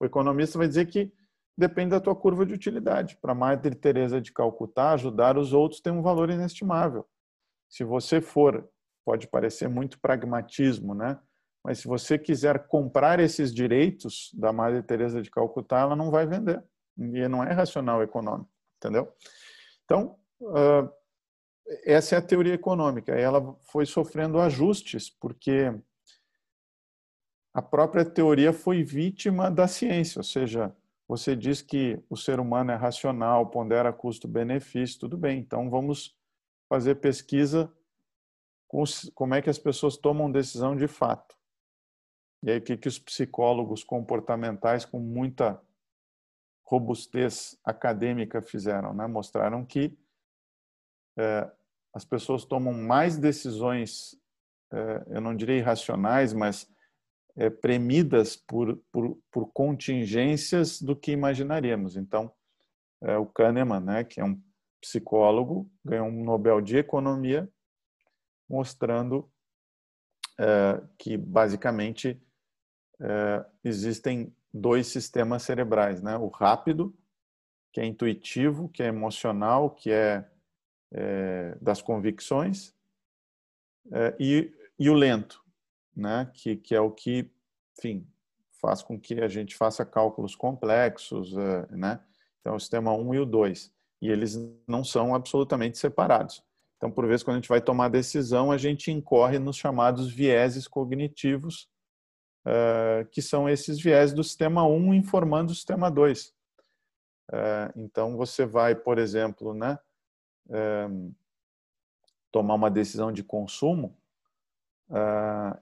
O 0.01 0.05
economista 0.05 0.59
vai 0.59 0.67
dizer 0.67 0.87
que 0.87 1.13
depende 1.57 1.91
da 1.91 2.01
tua 2.01 2.15
curva 2.15 2.45
de 2.45 2.53
utilidade. 2.53 3.17
Para 3.17 3.35
Madre 3.35 3.75
Teresa 3.75 4.21
de 4.21 4.33
Calcutá, 4.33 4.93
ajudar 4.93 5.39
os 5.39 5.53
outros 5.53 5.81
tem 5.81 5.93
um 5.93 6.03
valor 6.03 6.29
inestimável. 6.29 7.07
Se 7.69 7.85
você 7.85 8.21
for, 8.21 8.69
pode 9.05 9.27
parecer 9.27 9.69
muito 9.69 9.99
pragmatismo, 10.01 10.95
né? 10.95 11.19
Mas 11.63 11.81
se 11.81 11.89
você 11.89 12.19
quiser 12.19 12.69
comprar 12.69 13.19
esses 13.19 13.53
direitos 13.53 14.31
da 14.35 14.53
Madre 14.53 14.83
Teresa 14.83 15.21
de 15.21 15.31
Calcutá, 15.31 15.81
ela 15.81 15.97
não 15.97 16.11
vai 16.11 16.27
vender. 16.27 16.63
E 16.97 17.29
não 17.29 17.43
é 17.43 17.53
racional 17.53 18.03
econômico, 18.03 18.51
entendeu? 18.77 19.13
Então, 19.85 20.17
essa 21.85 22.15
é 22.15 22.19
a 22.19 22.23
teoria 22.23 22.55
econômica. 22.55 23.13
Ela 23.13 23.55
foi 23.63 23.85
sofrendo 23.85 24.41
ajustes, 24.41 25.11
porque 25.11 25.75
a 27.53 27.61
própria 27.61 28.05
teoria 28.05 28.53
foi 28.53 28.83
vítima 28.83 29.51
da 29.51 29.67
ciência, 29.67 30.21
ou 30.21 30.25
seja, 30.25 30.75
você 31.09 31.35
diz 31.35 31.63
que 31.63 31.99
o 32.11 32.17
ser 32.17 32.39
humano 32.39 32.71
é 32.71 32.75
racional, 32.75 33.47
pondera 33.47 33.93
custo-benefício, 33.93 35.01
tudo 35.01 35.17
bem. 35.17 35.39
Então 35.39 35.71
vamos 35.71 36.17
fazer 36.69 36.97
pesquisa 36.97 37.73
com 38.69 38.85
como 39.15 39.35
é 39.35 39.43
que 39.43 39.51
as 39.51 39.59
pessoas 39.59 39.97
tomam 39.97 40.31
decisão 40.31 40.77
de 40.77 40.89
fato. 40.89 41.37
E 42.43 42.51
aí 42.51 42.59
o 42.59 42.63
que, 42.63 42.77
que 42.77 42.89
os 42.89 42.99
psicólogos 42.99 43.83
comportamentais 43.83 44.85
com 44.85 44.99
muita 44.99 45.61
robustez 46.65 47.59
acadêmica 47.65 48.43
fizeram, 48.43 48.93
né? 48.93 49.07
Mostraram 49.07 49.65
que 49.65 49.97
é, 51.17 51.51
as 51.95 52.05
pessoas 52.05 52.45
tomam 52.45 52.75
mais 52.75 53.17
decisões, 53.17 54.21
é, 54.73 55.05
eu 55.17 55.21
não 55.21 55.35
direi 55.35 55.59
irracionais, 55.59 56.33
mas 56.33 56.69
é, 57.37 57.49
premidas 57.49 58.37
por, 58.37 58.77
por, 58.91 59.19
por, 59.31 59.47
contingências 59.53 60.81
do 60.83 60.97
que 60.97 61.13
imaginaríamos. 61.13 61.97
Então, 61.97 62.33
é, 63.03 63.17
o 63.17 63.27
Kahneman, 63.27 63.81
né, 63.81 64.05
que 64.05 64.21
é 64.21 64.25
um 64.25 64.41
psicólogo, 64.81 65.71
ganhou 65.85 66.07
um 66.07 66.25
Nobel 66.25 66.61
de 66.61 66.77
Economia, 66.77 67.49
mostrando 68.49 69.31
é, 70.39 70.81
que, 70.99 71.17
basicamente, 71.17 72.21
é, 73.01 73.45
existem 73.65 74.35
dois 74.53 74.87
sistemas 74.87 75.43
cerebrais, 75.43 76.03
né? 76.03 76.17
O 76.17 76.29
rápido, 76.29 76.97
que 77.73 77.81
é 77.81 77.85
intuitivo, 77.85 78.69
que 78.69 78.83
é 78.83 78.87
emocional, 78.87 79.71
que 79.71 79.91
é, 79.91 80.25
é 80.93 81.57
das 81.61 81.83
convicções, 81.83 82.75
é, 83.93 84.17
e, 84.19 84.55
e 84.79 84.89
o 84.89 84.95
lento, 84.95 85.43
né? 85.95 86.31
que, 86.35 86.57
que 86.57 86.75
é 86.75 86.81
o 86.81 86.91
que, 86.91 87.31
enfim, 87.79 88.07
faz 88.61 88.83
com 88.83 88.99
que 88.99 89.21
a 89.21 89.29
gente 89.29 89.57
faça 89.57 89.85
cálculos 89.85 90.35
complexos, 90.35 91.37
eh, 91.37 91.67
né? 91.71 92.01
Então, 92.41 92.57
o 92.57 92.61
sistema 92.61 92.93
1 92.93 93.15
e 93.15 93.19
o 93.21 93.27
2. 93.27 93.73
E 94.07 94.09
eles 94.09 94.39
não 94.69 94.85
são 94.85 95.17
absolutamente 95.17 95.79
separados. 95.79 96.41
Então, 96.77 96.93
por 96.93 97.05
vezes, 97.09 97.25
quando 97.25 97.39
a 97.39 97.41
gente 97.41 97.49
vai 97.49 97.61
tomar 97.61 97.89
decisão, 97.89 98.53
a 98.53 98.57
gente 98.57 98.93
incorre 98.93 99.37
nos 99.41 99.57
chamados 99.57 100.13
vieses 100.13 100.69
cognitivos, 100.69 101.69
uh, 102.47 103.05
que 103.11 103.21
são 103.21 103.49
esses 103.49 103.81
vieses 103.81 104.15
do 104.15 104.23
sistema 104.23 104.65
1 104.65 104.95
informando 104.95 105.51
o 105.51 105.55
sistema 105.57 105.91
2. 105.91 106.29
Uh, 106.29 106.33
eh, 107.33 107.73
então, 107.75 108.17
você 108.17 108.47
vai, 108.47 108.77
por 108.77 108.97
exemplo, 108.97 109.53
né, 109.53 109.77
uh, 110.51 111.15
tomar 112.31 112.55
uma 112.55 112.71
decisão 112.71 113.11
de 113.11 113.25
consumo, 113.25 113.99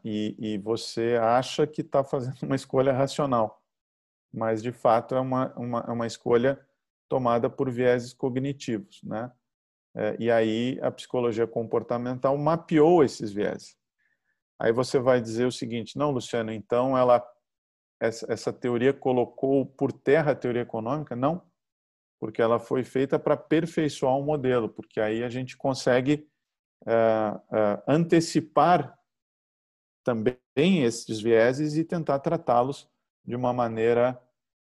e, 0.05 0.61
você 0.63 1.19
acha 1.19 1.67
que 1.67 1.81
está 1.81 2.05
fazendo 2.05 2.37
uma 2.45 2.57
escolha 2.57 2.93
racional, 2.93 3.63
mas 4.31 4.63
de 4.63 4.71
fato 4.71 5.15
é 5.15 5.21
uma, 5.21 5.51
uma, 5.55 5.81
é 5.89 5.91
uma 5.91 6.07
escolha 6.07 6.61
tomada 7.14 7.49
por 7.49 7.71
vieses 7.71 8.12
cognitivos, 8.12 9.00
né? 9.04 9.30
É, 9.97 10.16
e 10.18 10.33
aí 10.33 10.80
a 10.83 10.90
psicologia 10.90 11.47
comportamental 11.47 12.37
mapeou 12.37 13.04
esses 13.04 13.30
vieses. 13.30 13.76
Aí 14.59 14.73
você 14.73 14.99
vai 14.99 15.21
dizer 15.21 15.47
o 15.47 15.52
seguinte, 15.52 15.97
não, 15.97 16.11
Luciano, 16.11 16.50
então 16.50 16.99
ela 16.99 17.25
essa, 18.00 18.26
essa 18.33 18.52
teoria 18.52 18.92
colocou 18.92 19.64
por 19.64 19.92
terra 19.92 20.33
a 20.33 20.35
teoria 20.35 20.62
econômica? 20.62 21.14
Não, 21.14 21.40
porque 22.18 22.42
ela 22.42 22.59
foi 22.59 22.83
feita 22.83 23.16
para 23.16 23.35
aperfeiçoar 23.35 24.16
um 24.16 24.25
modelo, 24.25 24.68
porque 24.68 24.99
aí 24.99 25.23
a 25.23 25.28
gente 25.28 25.56
consegue 25.56 26.28
uh, 26.83 27.37
uh, 27.37 27.83
antecipar 27.87 28.99
também 30.02 30.83
esses 30.83 31.21
vieses 31.21 31.76
e 31.76 31.85
tentar 31.85 32.18
tratá-los 32.18 32.90
de 33.25 33.37
uma 33.37 33.52
maneira 33.52 34.21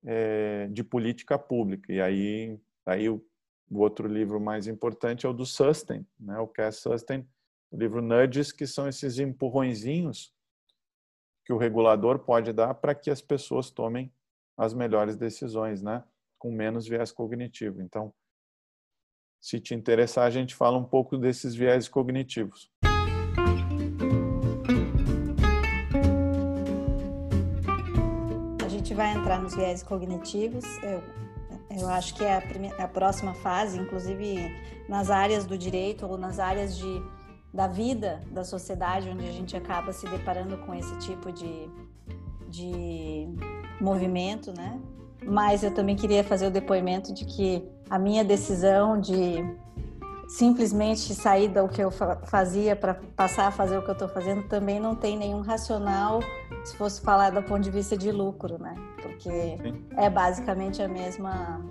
é, 0.05 0.67
de 0.67 0.83
política 0.83 1.38
pública. 1.38 1.91
E 1.91 2.00
aí, 2.00 2.59
aí 2.85 3.09
o, 3.09 3.25
o, 3.69 3.79
outro 3.79 4.07
livro 4.07 4.39
mais 4.39 4.67
importante 4.67 5.25
é 5.25 5.29
o 5.29 5.33
do 5.33 5.45
Sustain, 5.45 6.05
né? 6.19 6.38
o 6.39 6.47
Cass 6.47 6.77
Sustain, 6.77 7.27
o 7.71 7.77
livro 7.77 8.01
Nudges, 8.01 8.51
que 8.51 8.67
são 8.67 8.88
esses 8.88 9.17
empurrõezinhos 9.19 10.33
que 11.43 11.53
o 11.53 11.57
regulador 11.57 12.19
pode 12.19 12.53
dar 12.53 12.74
para 12.75 12.95
que 12.95 13.09
as 13.09 13.21
pessoas 13.21 13.69
tomem 13.69 14.12
as 14.57 14.74
melhores 14.74 15.15
decisões, 15.15 15.81
né? 15.81 16.03
com 16.38 16.51
menos 16.51 16.88
viés 16.88 17.12
cognitivo. 17.12 17.81
Então, 17.81 18.13
se 19.41 19.59
te 19.59 19.75
interessar, 19.75 20.25
a 20.25 20.29
gente 20.29 20.55
fala 20.55 20.77
um 20.77 20.83
pouco 20.83 21.17
desses 21.17 21.53
viés 21.53 21.88
cognitivos. 21.88 22.71
Entrar 29.25 29.41
nos 29.41 29.55
viés 29.55 29.82
cognitivos. 29.82 30.63
Eu, 30.84 31.01
eu 31.82 31.89
acho 31.89 32.13
que 32.13 32.24
é 32.24 32.38
a, 32.38 32.41
primeira, 32.41 32.84
a 32.84 32.88
próxima 32.88 33.34
fase, 33.34 33.79
inclusive 33.79 34.55
nas 34.88 35.10
áreas 35.10 35.48
do 35.48 35.58
direito 35.58 36.05
ou 36.05 36.15
nas 36.15 36.38
áreas 36.38 36.77
de, 36.77 37.01
da 37.51 37.67
vida 37.67 38.22
da 38.29 38.44
sociedade, 38.44 39.10
onde 39.10 39.27
a 39.27 39.32
gente 39.32 39.58
acaba 39.58 39.91
se 39.91 40.08
deparando 40.08 40.60
com 40.60 40.75
esse 40.75 40.96
tipo 41.00 41.32
de, 41.32 41.67
de 42.48 43.27
movimento, 43.82 44.53
né? 44.55 44.79
Mas 45.25 45.63
eu 45.63 45.74
também 45.74 45.96
queria 45.96 46.24
fazer 46.24 46.46
o 46.46 46.51
depoimento 46.51 47.12
de 47.12 47.25
que 47.25 47.67
a 47.89 47.98
minha 47.98 48.24
decisão 48.24 49.01
de 49.01 49.44
simplesmente 50.27 51.13
sair 51.13 51.50
do 51.50 51.67
que 51.67 51.82
eu 51.82 51.91
fazia 51.91 52.75
para 52.75 52.96
passar 53.15 53.48
a 53.48 53.51
fazer 53.51 53.77
o 53.77 53.82
que 53.82 53.89
eu 53.89 53.94
estou 53.94 54.08
fazendo 54.08 54.44
também 54.44 54.79
não 54.79 54.96
tem 54.96 55.17
nenhum 55.17 55.41
racional 55.41 56.20
se 56.63 56.75
fosse 56.75 57.01
falar 57.01 57.29
do 57.29 57.44
ponto 57.44 57.62
de 57.62 57.70
vista 57.70 57.96
de 57.96 58.12
lucro, 58.12 58.58
né? 58.58 58.74
Porque 59.01 59.29
Sim. 59.29 59.86
é 59.96 60.10
basicamente 60.10 60.82
a 60.82 60.88
mesma 60.88 61.62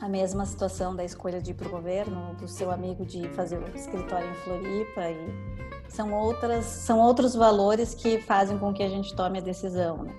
a 0.00 0.08
mesma 0.08 0.46
situação 0.46 0.94
da 0.94 1.04
escolha 1.04 1.42
de 1.42 1.50
ir 1.50 1.54
para 1.54 1.66
o 1.66 1.70
governo, 1.70 2.32
do 2.34 2.46
seu 2.46 2.70
amigo 2.70 3.04
de 3.04 3.28
fazer 3.30 3.58
o 3.58 3.76
escritório 3.76 4.30
em 4.30 4.34
Floripa 4.34 5.10
e 5.10 5.88
são 5.88 6.12
outras 6.12 6.64
são 6.64 7.00
outros 7.00 7.34
valores 7.34 7.94
que 7.94 8.20
fazem 8.20 8.58
com 8.58 8.72
que 8.72 8.82
a 8.82 8.88
gente 8.88 9.14
tome 9.14 9.38
a 9.38 9.42
decisão. 9.42 10.04
Né? 10.04 10.12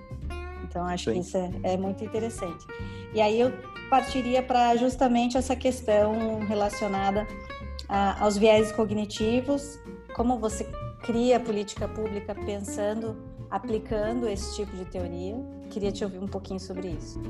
Então 0.64 0.84
acho 0.84 1.04
Sim. 1.04 1.12
que 1.12 1.18
isso 1.20 1.36
é, 1.36 1.50
é 1.62 1.76
muito 1.76 2.04
interessante. 2.04 2.66
E 3.12 3.20
aí 3.20 3.40
eu 3.40 3.52
partiria 3.90 4.40
para 4.40 4.76
justamente 4.76 5.36
essa 5.36 5.56
questão 5.56 6.38
relacionada 6.46 7.26
a, 7.88 8.22
aos 8.22 8.38
viés 8.38 8.70
cognitivos, 8.70 9.80
como 10.14 10.38
você 10.38 10.64
cria 11.02 11.38
a 11.38 11.40
política 11.40 11.88
pública 11.88 12.32
pensando, 12.32 13.16
aplicando 13.50 14.28
esse 14.28 14.54
tipo 14.54 14.76
de 14.76 14.84
teoria. 14.84 15.34
Queria 15.70 15.90
te 15.90 16.04
ouvir 16.04 16.18
um 16.18 16.28
pouquinho 16.28 16.60
sobre 16.60 16.90
isso. 16.90 17.20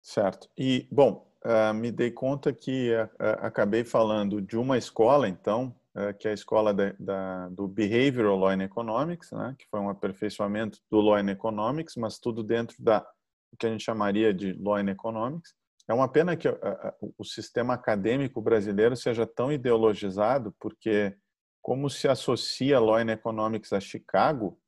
Certo. 0.00 0.48
E, 0.56 0.86
bom, 0.90 1.26
uh, 1.44 1.74
me 1.74 1.90
dei 1.90 2.12
conta 2.12 2.52
que 2.52 2.92
uh, 2.92 3.08
acabei 3.40 3.82
falando 3.82 4.40
de 4.40 4.56
uma 4.56 4.78
escola, 4.78 5.28
então, 5.28 5.74
uh, 5.96 6.16
que 6.16 6.28
é 6.28 6.30
a 6.30 6.34
escola 6.34 6.72
da, 6.72 7.48
do 7.48 7.66
Behavioral 7.66 8.36
Law 8.36 8.50
and 8.50 8.62
Economics, 8.62 9.32
né, 9.32 9.56
que 9.58 9.66
foi 9.68 9.80
um 9.80 9.88
aperfeiçoamento 9.88 10.78
do 10.88 11.00
Law 11.00 11.16
and 11.16 11.30
Economics, 11.30 11.96
mas 11.96 12.18
tudo 12.18 12.44
dentro 12.44 12.76
da 12.80 13.04
que 13.60 13.66
a 13.66 13.70
gente 13.70 13.84
chamaria 13.84 14.32
de 14.32 14.54
Law 14.54 14.76
and 14.76 14.90
Economics. 14.90 15.54
É 15.86 15.92
uma 15.92 16.08
pena 16.08 16.36
que 16.36 16.48
o 17.18 17.24
sistema 17.24 17.74
acadêmico 17.74 18.40
brasileiro 18.40 18.96
seja 18.96 19.26
tão 19.26 19.52
ideologizado, 19.52 20.54
porque 20.58 21.14
como 21.62 21.90
se 21.90 22.08
associa 22.08 22.80
Law 22.80 22.96
and 22.96 23.10
Economics 23.10 23.72
a 23.72 23.80
Chicago, 23.80 24.58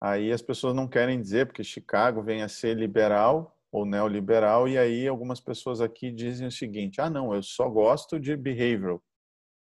aí 0.00 0.32
as 0.32 0.40
pessoas 0.40 0.74
não 0.74 0.88
querem 0.88 1.20
dizer, 1.20 1.46
porque 1.46 1.62
Chicago 1.62 2.22
vem 2.22 2.42
a 2.42 2.48
ser 2.48 2.76
liberal 2.76 3.56
ou 3.70 3.84
neoliberal, 3.84 4.68
e 4.68 4.78
aí 4.78 5.06
algumas 5.08 5.40
pessoas 5.40 5.80
aqui 5.80 6.10
dizem 6.12 6.46
o 6.46 6.52
seguinte: 6.52 7.00
ah, 7.00 7.10
não, 7.10 7.34
eu 7.34 7.42
só 7.42 7.68
gosto 7.68 8.20
de 8.20 8.36
behavioral, 8.36 9.02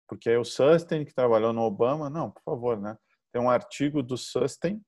porque 0.06 0.28
aí 0.28 0.36
o 0.36 0.44
Sustain, 0.44 1.04
que 1.04 1.14
trabalhou 1.14 1.52
no 1.52 1.62
Obama, 1.62 2.10
não, 2.10 2.30
por 2.30 2.42
favor, 2.42 2.78
né? 2.78 2.96
Tem 3.32 3.40
um 3.40 3.50
artigo 3.50 4.02
do 4.02 4.16
Sustain, 4.16 4.80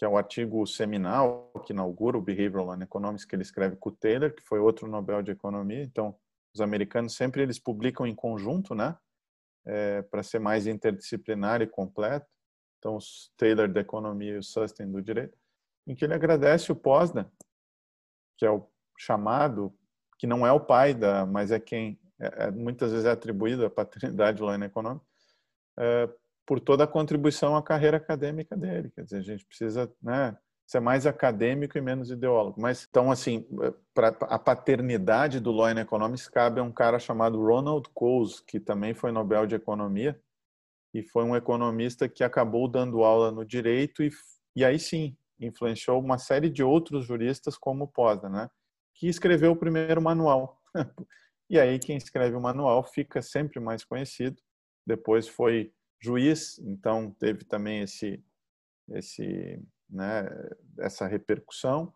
que 0.00 0.04
é 0.06 0.08
o 0.08 0.16
artigo 0.16 0.66
seminal 0.66 1.52
que 1.66 1.74
inaugura 1.74 2.16
o 2.16 2.22
Behavioral 2.22 2.80
Economics, 2.80 3.26
que 3.26 3.36
ele 3.36 3.42
escreve 3.42 3.76
com 3.76 3.90
o 3.90 3.92
Taylor, 3.92 4.34
que 4.34 4.42
foi 4.42 4.58
outro 4.58 4.88
Nobel 4.88 5.20
de 5.20 5.30
Economia. 5.30 5.82
Então, 5.82 6.16
os 6.54 6.62
americanos 6.62 7.14
sempre 7.14 7.42
eles 7.42 7.58
publicam 7.58 8.06
em 8.06 8.14
conjunto, 8.14 8.74
né? 8.74 8.96
É, 9.66 10.00
para 10.00 10.22
ser 10.22 10.38
mais 10.38 10.66
interdisciplinar 10.66 11.60
e 11.60 11.66
completo. 11.66 12.26
Então, 12.78 12.96
o 12.96 12.98
Taylor 13.36 13.70
da 13.70 13.82
Economia 13.82 14.36
e 14.36 14.38
o 14.38 14.42
Sustain 14.42 14.90
do 14.90 15.02
Direito, 15.02 15.36
em 15.86 15.94
que 15.94 16.02
ele 16.02 16.14
agradece 16.14 16.72
o 16.72 16.76
Posner 16.76 17.26
que 18.38 18.46
é 18.46 18.50
o 18.50 18.66
chamado, 18.96 19.70
que 20.18 20.26
não 20.26 20.46
é 20.46 20.50
o 20.50 20.58
pai 20.58 20.94
da, 20.94 21.26
mas 21.26 21.50
é 21.50 21.60
quem 21.60 22.00
é, 22.18 22.44
é, 22.44 22.50
muitas 22.50 22.90
vezes 22.90 23.04
é 23.04 23.10
atribuído 23.10 23.66
a 23.66 23.70
paternidade 23.70 24.42
lá 24.42 24.56
na 24.56 24.64
econômica, 24.64 25.04
é, 25.78 26.08
por 26.50 26.58
toda 26.58 26.82
a 26.82 26.86
contribuição 26.88 27.54
à 27.54 27.62
carreira 27.62 27.98
acadêmica 27.98 28.56
dele. 28.56 28.90
Quer 28.90 29.04
dizer, 29.04 29.18
a 29.18 29.22
gente 29.22 29.46
precisa, 29.46 29.88
né, 30.02 30.36
ser 30.66 30.80
mais 30.80 31.06
acadêmico 31.06 31.78
e 31.78 31.80
menos 31.80 32.10
ideólogo. 32.10 32.60
Mas 32.60 32.88
então 32.90 33.08
assim, 33.08 33.46
para 33.94 34.08
a 34.22 34.36
paternidade 34.36 35.38
do 35.38 35.52
Law 35.52 35.66
and 35.66 35.80
Economics 35.80 36.26
cabe 36.26 36.58
a 36.58 36.64
um 36.64 36.72
cara 36.72 36.98
chamado 36.98 37.40
Ronald 37.40 37.88
Coase, 37.94 38.42
que 38.44 38.58
também 38.58 38.94
foi 38.94 39.12
Nobel 39.12 39.46
de 39.46 39.54
Economia 39.54 40.20
e 40.92 41.04
foi 41.04 41.22
um 41.22 41.36
economista 41.36 42.08
que 42.08 42.24
acabou 42.24 42.66
dando 42.66 43.04
aula 43.04 43.30
no 43.30 43.44
direito 43.44 44.02
e, 44.02 44.10
e 44.56 44.64
aí 44.64 44.80
sim 44.80 45.16
influenciou 45.38 46.00
uma 46.00 46.18
série 46.18 46.50
de 46.50 46.64
outros 46.64 47.06
juristas 47.06 47.56
como 47.56 47.86
Posner, 47.86 48.28
né? 48.28 48.50
Que 48.96 49.06
escreveu 49.06 49.52
o 49.52 49.56
primeiro 49.56 50.02
manual. 50.02 50.60
e 51.48 51.60
aí 51.60 51.78
quem 51.78 51.96
escreve 51.96 52.34
o 52.34 52.40
manual 52.40 52.82
fica 52.82 53.22
sempre 53.22 53.60
mais 53.60 53.84
conhecido. 53.84 54.42
Depois 54.84 55.28
foi 55.28 55.72
juiz, 56.00 56.58
então 56.60 57.10
teve 57.18 57.44
também 57.44 57.82
esse 57.82 58.22
esse 58.92 59.62
né, 59.88 60.28
essa 60.78 61.06
repercussão 61.06 61.92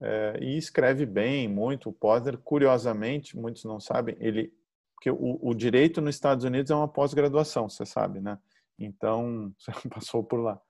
é, 0.00 0.38
e 0.40 0.56
escreve 0.56 1.06
bem 1.06 1.48
muito 1.48 1.90
o 1.90 1.92
Posner. 1.92 2.38
Curiosamente, 2.38 3.36
muitos 3.36 3.64
não 3.64 3.78
sabem, 3.78 4.16
ele 4.18 4.52
porque 4.94 5.10
o, 5.12 5.38
o 5.40 5.54
direito 5.54 6.00
nos 6.00 6.16
Estados 6.16 6.44
Unidos 6.44 6.72
é 6.72 6.74
uma 6.74 6.88
pós-graduação, 6.88 7.68
você 7.68 7.86
sabe, 7.86 8.20
né? 8.20 8.36
Então 8.76 9.54
você 9.58 9.72
passou 9.88 10.24
por 10.24 10.40
lá. 10.40 10.60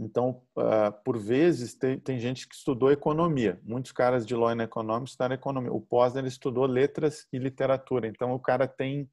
Então, 0.00 0.42
uh, 0.56 0.92
por 1.04 1.18
vezes, 1.18 1.74
tem, 1.74 1.98
tem, 1.98 2.20
gente 2.20 2.46
que 2.46 2.54
estudou 2.54 2.92
economia. 2.92 3.60
Muitos 3.64 3.90
caras 3.90 4.24
de 4.24 4.34
Law 4.34 4.50
and 4.50 4.62
Economics 4.62 5.10
estudaram 5.10 5.34
economia. 5.34 5.72
O 5.72 5.80
Posner 5.80 6.24
estudou 6.24 6.66
letras 6.66 7.26
e 7.32 7.38
literatura. 7.38 8.06
Então, 8.06 8.32
o 8.32 8.38
cara 8.38 8.68
tem 8.68 9.10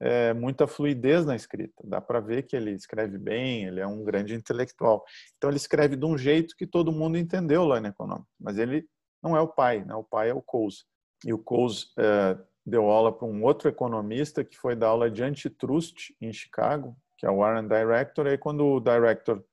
é, 0.00 0.32
muita 0.32 0.66
fluidez 0.66 1.26
na 1.26 1.36
escrita. 1.36 1.74
Dá 1.84 2.00
para 2.00 2.20
ver 2.20 2.44
que 2.44 2.56
ele 2.56 2.72
escreve 2.72 3.18
bem, 3.18 3.66
ele 3.66 3.80
é 3.80 3.86
um 3.86 4.02
grande 4.02 4.34
intelectual. 4.34 5.04
Então, 5.36 5.50
ele 5.50 5.58
escreve 5.58 5.94
de 5.94 6.06
um 6.06 6.16
jeito 6.16 6.56
que 6.56 6.66
todo 6.66 6.90
mundo 6.90 7.18
entendeu 7.18 7.64
Law 7.64 7.78
and 7.78 7.88
Economics. 7.88 8.32
Mas 8.40 8.58
ele 8.58 8.86
não 9.22 9.36
é 9.36 9.40
o 9.40 9.48
pai, 9.48 9.84
né? 9.84 9.94
o 9.94 10.02
pai 10.02 10.30
é 10.30 10.34
o 10.34 10.40
Coase. 10.40 10.84
E 11.24 11.32
o 11.32 11.38
Coase 11.38 11.86
é, 11.98 12.38
deu 12.64 12.88
aula 12.88 13.12
para 13.12 13.28
um 13.28 13.44
outro 13.44 13.68
economista 13.68 14.42
que 14.42 14.56
foi 14.56 14.74
dar 14.74 14.88
aula 14.88 15.10
de 15.10 15.22
antitrust 15.22 16.14
em 16.20 16.32
Chicago, 16.32 16.96
que 17.18 17.26
é 17.26 17.30
o 17.30 17.36
Warren 17.38 17.68
Director. 17.68 18.26
Aí, 18.26 18.38
quando 18.38 18.64
o 18.64 18.80
Director 18.80 19.44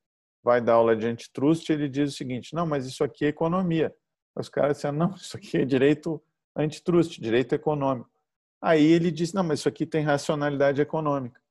vai 0.41 0.61
dar 0.61 0.75
aula 0.75 0.95
de 0.95 1.05
antitrust, 1.05 1.69
ele 1.69 1.89
diz 1.89 2.13
o 2.13 2.15
seguinte: 2.15 2.53
não, 2.53 2.65
mas 2.65 2.85
isso 2.85 3.03
aqui 3.03 3.25
é 3.25 3.27
economia. 3.27 3.93
Os 4.33 4.47
caras 4.47 4.77
disseram: 4.77 4.97
não, 4.97 5.11
isso 5.15 5.35
aqui 5.35 5.57
é 5.57 5.65
direito 5.65 6.23
antitrust, 6.55 7.19
direito 7.19 7.53
econômico. 7.53 8.09
Aí 8.61 8.85
ele 8.85 9.11
disse: 9.11 9.35
não, 9.35 9.43
mas 9.43 9.59
isso 9.59 9.69
aqui 9.69 9.85
tem 9.85 10.03
racionalidade 10.03 10.81
econômica. 10.81 11.41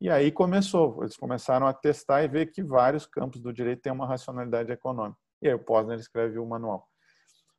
E 0.00 0.10
aí 0.10 0.30
começou, 0.30 1.02
eles 1.02 1.16
começaram 1.16 1.66
a 1.66 1.72
testar 1.72 2.22
e 2.22 2.28
ver 2.28 2.50
que 2.50 2.62
vários 2.62 3.06
campos 3.06 3.40
do 3.40 3.52
direito 3.52 3.82
têm 3.82 3.92
uma 3.92 4.06
racionalidade 4.06 4.70
econômica. 4.70 5.18
E 5.40 5.48
aí 5.48 5.54
o 5.54 5.58
Posner 5.58 5.98
escreve 5.98 6.38
o 6.38 6.46
manual. 6.46 6.88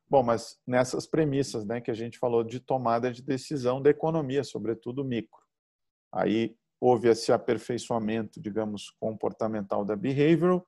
Bom, 0.08 0.22
mas 0.22 0.58
nessas 0.66 1.06
premissas, 1.06 1.64
né, 1.64 1.80
que 1.80 1.90
a 1.90 1.94
gente 1.94 2.18
falou 2.18 2.44
de 2.44 2.60
tomada 2.60 3.12
de 3.12 3.22
decisão 3.22 3.82
da 3.82 3.90
economia, 3.90 4.44
sobretudo 4.44 5.04
micro. 5.04 5.40
Aí 6.12 6.56
houve 6.80 7.08
esse 7.08 7.32
aperfeiçoamento, 7.32 8.40
digamos, 8.40 8.90
comportamental 9.00 9.84
da 9.84 9.96
behavioral, 9.96 10.64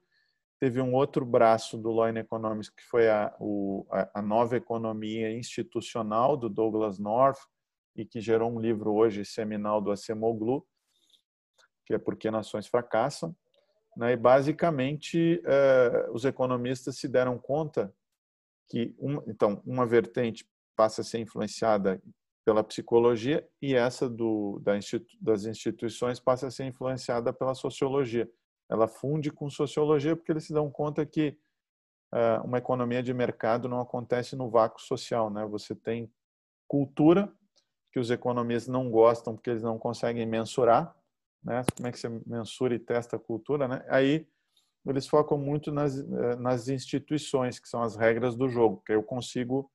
Teve 0.61 0.81
um 0.81 0.93
outro 0.93 1.25
braço 1.25 1.79
do 1.79 1.91
Law 1.91 2.07
and 2.07 2.19
Economics, 2.19 2.69
que 2.69 2.83
foi 2.83 3.09
a, 3.09 3.33
o, 3.39 3.87
a, 4.13 4.21
nova 4.21 4.57
economia 4.57 5.31
institucional 5.31 6.37
do 6.37 6.49
Douglas 6.49 6.99
North, 6.99 7.39
e 7.97 8.05
que 8.05 8.21
gerou 8.21 8.51
um 8.51 8.61
livro 8.61 8.93
hoje 8.95 9.25
seminal 9.25 9.81
do 9.81 9.91
Acemoglu, 9.91 10.67
que 11.87 11.95
é 11.95 11.99
Por 11.99 12.17
que 12.17 12.31
Nações 12.31 12.67
Fracassam. 12.67 13.35
Né? 13.97 14.13
E, 14.13 14.17
basicamente, 14.17 15.43
eh, 15.45 16.09
os 16.13 16.25
economistas 16.25 16.99
se 16.99 17.09
deram 17.09 17.39
conta 17.39 17.93
que, 18.69 18.95
então, 19.27 19.63
uma 19.65 19.87
vertente 19.87 20.49
passa 20.77 21.01
a 21.01 21.05
ser 21.05 21.19
influenciada 21.19 22.01
pela 22.45 22.63
psicologia 22.63 23.47
e 23.61 23.75
essa 23.75 24.09
do, 24.09 24.61
da 24.63 24.77
institu 24.77 25.17
das 25.21 25.45
instituições 25.45 26.21
passa 26.21 26.47
a 26.47 26.51
ser 26.51 26.65
influenciada 26.65 27.33
pela 27.33 27.55
sociologia 27.55 28.31
ela 28.71 28.87
funde 28.87 29.31
com 29.31 29.49
sociologia 29.49 30.15
porque 30.15 30.31
eles 30.31 30.45
se 30.45 30.53
dão 30.53 30.71
conta 30.71 31.05
que 31.07 31.37
uh, 32.13 32.45
uma 32.45 32.59
economia 32.59 33.03
de 33.03 33.15
mercado 33.15 33.69
não 33.69 33.81
acontece 33.81 34.37
no 34.37 34.51
vácuo 34.51 34.81
social, 34.81 35.31
né? 35.31 35.47
Você 35.47 35.75
tem 35.75 36.13
cultura 36.67 37.33
que 37.93 37.99
os 37.99 38.11
economistas 38.11 38.73
não 38.73 38.91
gostam 38.91 39.35
porque 39.35 39.51
eles 39.51 39.63
não 39.63 39.79
conseguem 39.79 40.27
mensurar, 40.27 40.95
né? 41.43 41.63
Como 41.77 41.89
é 41.89 41.93
que 41.93 41.99
você 41.99 42.09
mensura 42.27 42.75
e 42.75 42.79
testa 42.79 43.17
a 43.17 43.19
cultura, 43.19 43.67
né? 43.67 43.85
Aí 43.89 44.27
eles 44.87 45.07
focam 45.07 45.37
muito 45.39 45.71
nas, 45.71 45.99
eh, 45.99 46.37
nas 46.37 46.69
instituições, 46.69 47.59
que 47.59 47.69
são 47.69 47.83
as 47.83 47.97
regras 47.97 48.37
do 48.37 48.49
jogo, 48.49 48.83
que 48.87 48.93
eu 48.93 49.03
consigo, 49.03 49.71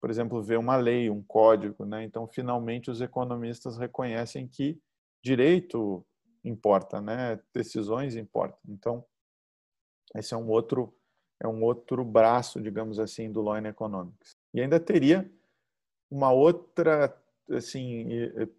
por 0.00 0.10
exemplo, 0.10 0.42
ver 0.42 0.58
uma 0.58 0.76
lei, 0.76 1.10
um 1.10 1.22
código, 1.22 1.84
né? 1.84 2.04
Então, 2.04 2.26
finalmente, 2.26 2.90
os 2.90 3.00
economistas 3.00 3.76
reconhecem 3.76 4.48
que 4.48 4.80
direito 5.22 6.04
importa, 6.44 7.00
né? 7.00 7.40
Decisões 7.54 8.16
importam. 8.16 8.58
Então, 8.68 9.04
esse 10.14 10.34
é 10.34 10.36
um 10.36 10.48
outro 10.48 10.94
é 11.40 11.46
um 11.46 11.62
outro 11.62 12.04
braço, 12.04 12.60
digamos 12.60 12.98
assim, 12.98 13.30
do 13.30 13.40
Law 13.40 13.54
and 13.54 13.68
Economics. 13.68 14.36
E 14.52 14.60
ainda 14.60 14.80
teria 14.80 15.30
uma 16.10 16.32
outra 16.32 17.16
assim 17.50 18.06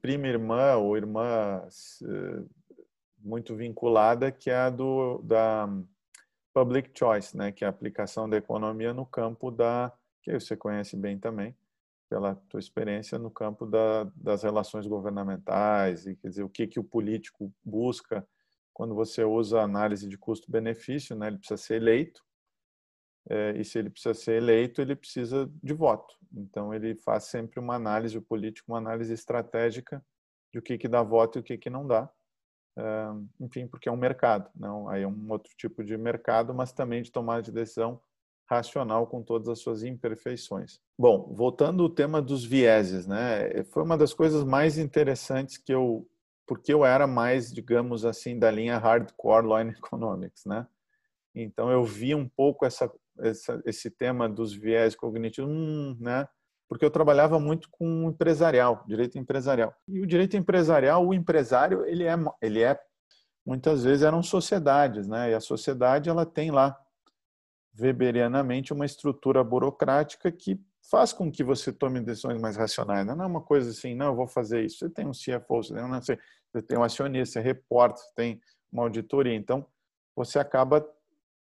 prima 0.01 0.27
irmã 0.27 0.75
ou 0.75 0.97
irmã 0.97 1.61
eh, 2.03 2.43
muito 3.19 3.55
vinculada 3.55 4.31
que 4.31 4.49
é 4.49 4.55
a 4.55 4.69
do 4.69 5.19
da 5.19 5.67
public 6.53 6.91
choice, 6.97 7.37
né, 7.37 7.51
que 7.51 7.63
é 7.63 7.67
a 7.67 7.69
aplicação 7.69 8.29
da 8.29 8.37
economia 8.37 8.93
no 8.93 9.05
campo 9.05 9.51
da 9.51 9.93
que 10.21 10.33
você 10.33 10.57
conhece 10.57 10.97
bem 10.97 11.17
também, 11.17 11.55
pela 12.09 12.35
tua 12.35 12.59
experiência 12.59 13.17
no 13.17 13.31
campo 13.31 13.65
da, 13.65 14.05
das 14.15 14.43
relações 14.43 14.85
governamentais 14.87 16.05
e 16.05 16.15
quer 16.15 16.29
dizer 16.29 16.43
o 16.43 16.49
que 16.49 16.67
que 16.67 16.79
o 16.79 16.83
político 16.83 17.53
busca 17.63 18.27
quando 18.73 18.95
você 18.95 19.23
usa 19.23 19.61
análise 19.61 20.07
de 20.07 20.17
custo-benefício, 20.17 21.15
né? 21.15 21.27
Ele 21.27 21.37
precisa 21.37 21.57
ser 21.57 21.75
eleito 21.75 22.23
é, 23.29 23.51
e 23.55 23.63
se 23.63 23.77
ele 23.77 23.91
precisa 23.91 24.13
ser 24.15 24.41
eleito, 24.41 24.81
ele 24.81 24.95
precisa 24.95 25.49
de 25.61 25.73
voto. 25.73 26.15
Então, 26.33 26.73
ele 26.73 26.95
faz 26.95 27.25
sempre 27.25 27.59
uma 27.59 27.75
análise, 27.75 28.17
o 28.17 28.21
político, 28.21 28.71
uma 28.71 28.79
análise 28.79 29.13
estratégica 29.13 30.03
de 30.51 30.57
o 30.57 30.61
que, 30.61 30.77
que 30.77 30.87
dá 30.87 31.03
voto 31.03 31.37
e 31.37 31.41
o 31.41 31.43
que, 31.43 31.57
que 31.57 31.69
não 31.69 31.85
dá. 31.85 32.09
É, 32.77 33.07
enfim, 33.39 33.67
porque 33.67 33.87
é 33.87 33.91
um 33.91 33.97
mercado, 33.97 34.49
não? 34.55 34.89
aí 34.89 35.03
é 35.03 35.07
um 35.07 35.29
outro 35.29 35.51
tipo 35.57 35.83
de 35.83 35.95
mercado, 35.97 36.53
mas 36.53 36.71
também 36.71 37.01
de 37.01 37.11
tomada 37.11 37.41
de 37.41 37.51
decisão 37.51 38.01
racional 38.49 39.05
com 39.05 39.21
todas 39.21 39.47
as 39.47 39.59
suas 39.59 39.83
imperfeições. 39.83 40.79
Bom, 40.97 41.31
voltando 41.35 41.83
ao 41.83 41.89
tema 41.89 42.19
dos 42.19 42.43
vieses, 42.43 43.05
né? 43.05 43.63
Foi 43.65 43.83
uma 43.83 43.95
das 43.95 44.11
coisas 44.11 44.43
mais 44.43 44.79
interessantes 44.79 45.57
que 45.57 45.71
eu, 45.71 46.07
porque 46.47 46.73
eu 46.73 46.83
era 46.83 47.05
mais, 47.05 47.51
digamos 47.51 48.05
assim, 48.05 48.39
da 48.39 48.49
linha 48.49 48.79
hardcore 48.79 49.45
law 49.45 49.57
and 49.57 49.69
economics, 49.77 50.45
né? 50.45 50.65
Então 51.35 51.69
eu 51.69 51.83
vi 51.83 52.15
um 52.15 52.27
pouco 52.27 52.65
essa, 52.65 52.91
essa 53.21 53.61
esse 53.65 53.89
tema 53.89 54.27
dos 54.27 54.53
viés 54.53 54.95
cognitivos, 54.95 55.49
hum, 55.49 55.97
né? 55.99 56.27
Porque 56.67 56.85
eu 56.85 56.91
trabalhava 56.91 57.39
muito 57.39 57.67
com 57.71 58.09
empresarial, 58.09 58.83
direito 58.87 59.17
empresarial. 59.17 59.73
E 59.87 59.99
o 60.01 60.05
direito 60.05 60.37
empresarial, 60.37 61.05
o 61.05 61.13
empresário, 61.13 61.83
ele 61.85 62.03
é, 62.03 62.15
ele 62.41 62.61
é 62.61 62.79
muitas 63.45 63.83
vezes 63.83 64.03
eram 64.03 64.21
sociedades, 64.21 65.07
né? 65.07 65.31
E 65.31 65.33
a 65.33 65.39
sociedade 65.39 66.09
ela 66.09 66.25
tem 66.25 66.51
lá 66.51 66.77
weberianamente 67.79 68.71
uma 68.73 68.85
estrutura 68.85 69.43
burocrática 69.43 70.31
que 70.31 70.59
faz 70.89 71.13
com 71.13 71.31
que 71.31 71.43
você 71.43 71.71
tome 71.71 72.01
decisões 72.01 72.39
mais 72.39 72.55
racionais. 72.55 73.05
Não 73.05 73.21
é 73.21 73.25
uma 73.25 73.41
coisa 73.41 73.69
assim, 73.69 73.95
não, 73.95 74.07
eu 74.07 74.15
vou 74.15 74.27
fazer 74.27 74.63
isso. 74.63 74.79
Você 74.79 74.89
tem 74.89 75.07
um 75.07 75.11
CFO, 75.11 75.63
você 75.63 75.73
tem, 75.73 76.01
sei, 76.01 76.19
você 76.51 76.61
tem 76.61 76.77
um 76.77 76.83
acionista, 76.83 77.33
você 77.33 77.41
reporta, 77.41 77.99
você 77.99 78.13
tem 78.15 78.41
uma 78.71 78.83
auditoria. 78.83 79.33
Então, 79.33 79.65
você 80.15 80.39
acaba 80.39 80.85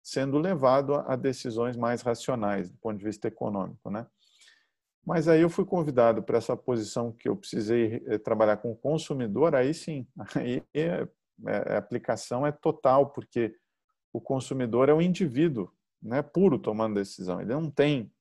sendo 0.02 0.38
levado 0.38 0.96
a 0.96 1.16
decisões 1.16 1.76
mais 1.78 2.02
racionais 2.02 2.70
do 2.70 2.78
ponto 2.78 2.98
de 2.98 3.04
vista 3.04 3.28
econômico, 3.28 3.90
né? 3.90 4.08
Mas 5.06 5.28
aí 5.28 5.42
eu 5.42 5.50
fui 5.50 5.66
convidado 5.66 6.22
para 6.22 6.38
essa 6.38 6.56
posição 6.56 7.12
que 7.12 7.28
eu 7.28 7.36
precisei 7.36 8.04
eh, 8.06 8.18
trabalhar 8.18 8.58
com 8.58 8.72
o 8.72 8.76
consumidor, 8.76 9.56
aí 9.56 9.74
sim, 9.74 10.08
aí 10.36 10.64
é, 10.74 11.08
é, 11.48 11.74
a 11.74 11.78
aplicação 11.78 12.46
é 12.46 12.52
total, 12.52 13.10
porque 13.12 13.56
o 14.14 14.20
consumidor 14.20 14.90
é 14.90 14.94
o 14.94 15.02
indivíduo 15.02 15.72
né, 16.02 16.22
puro 16.22 16.60
tomando 16.60 16.96
decisão. 16.96 17.42
Ele 17.42 17.54
não 17.54 17.70
tem 17.70 18.12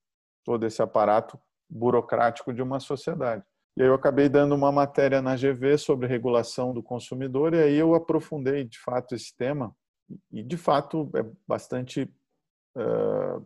todo 0.43 0.65
esse 0.65 0.81
aparato 0.81 1.39
burocrático 1.69 2.53
de 2.53 2.61
uma 2.61 2.79
sociedade. 2.79 3.43
E 3.77 3.81
aí 3.81 3.87
eu 3.87 3.93
acabei 3.93 4.27
dando 4.27 4.55
uma 4.55 4.71
matéria 4.71 5.21
na 5.21 5.35
GV 5.35 5.77
sobre 5.77 6.07
regulação 6.07 6.73
do 6.73 6.83
consumidor 6.83 7.53
e 7.53 7.61
aí 7.61 7.75
eu 7.75 7.93
aprofundei 7.93 8.63
de 8.63 8.79
fato 8.79 9.15
esse 9.15 9.35
tema 9.35 9.73
e 10.31 10.43
de 10.43 10.57
fato 10.57 11.09
é 11.15 11.23
bastante 11.47 12.11
uh, 12.75 13.45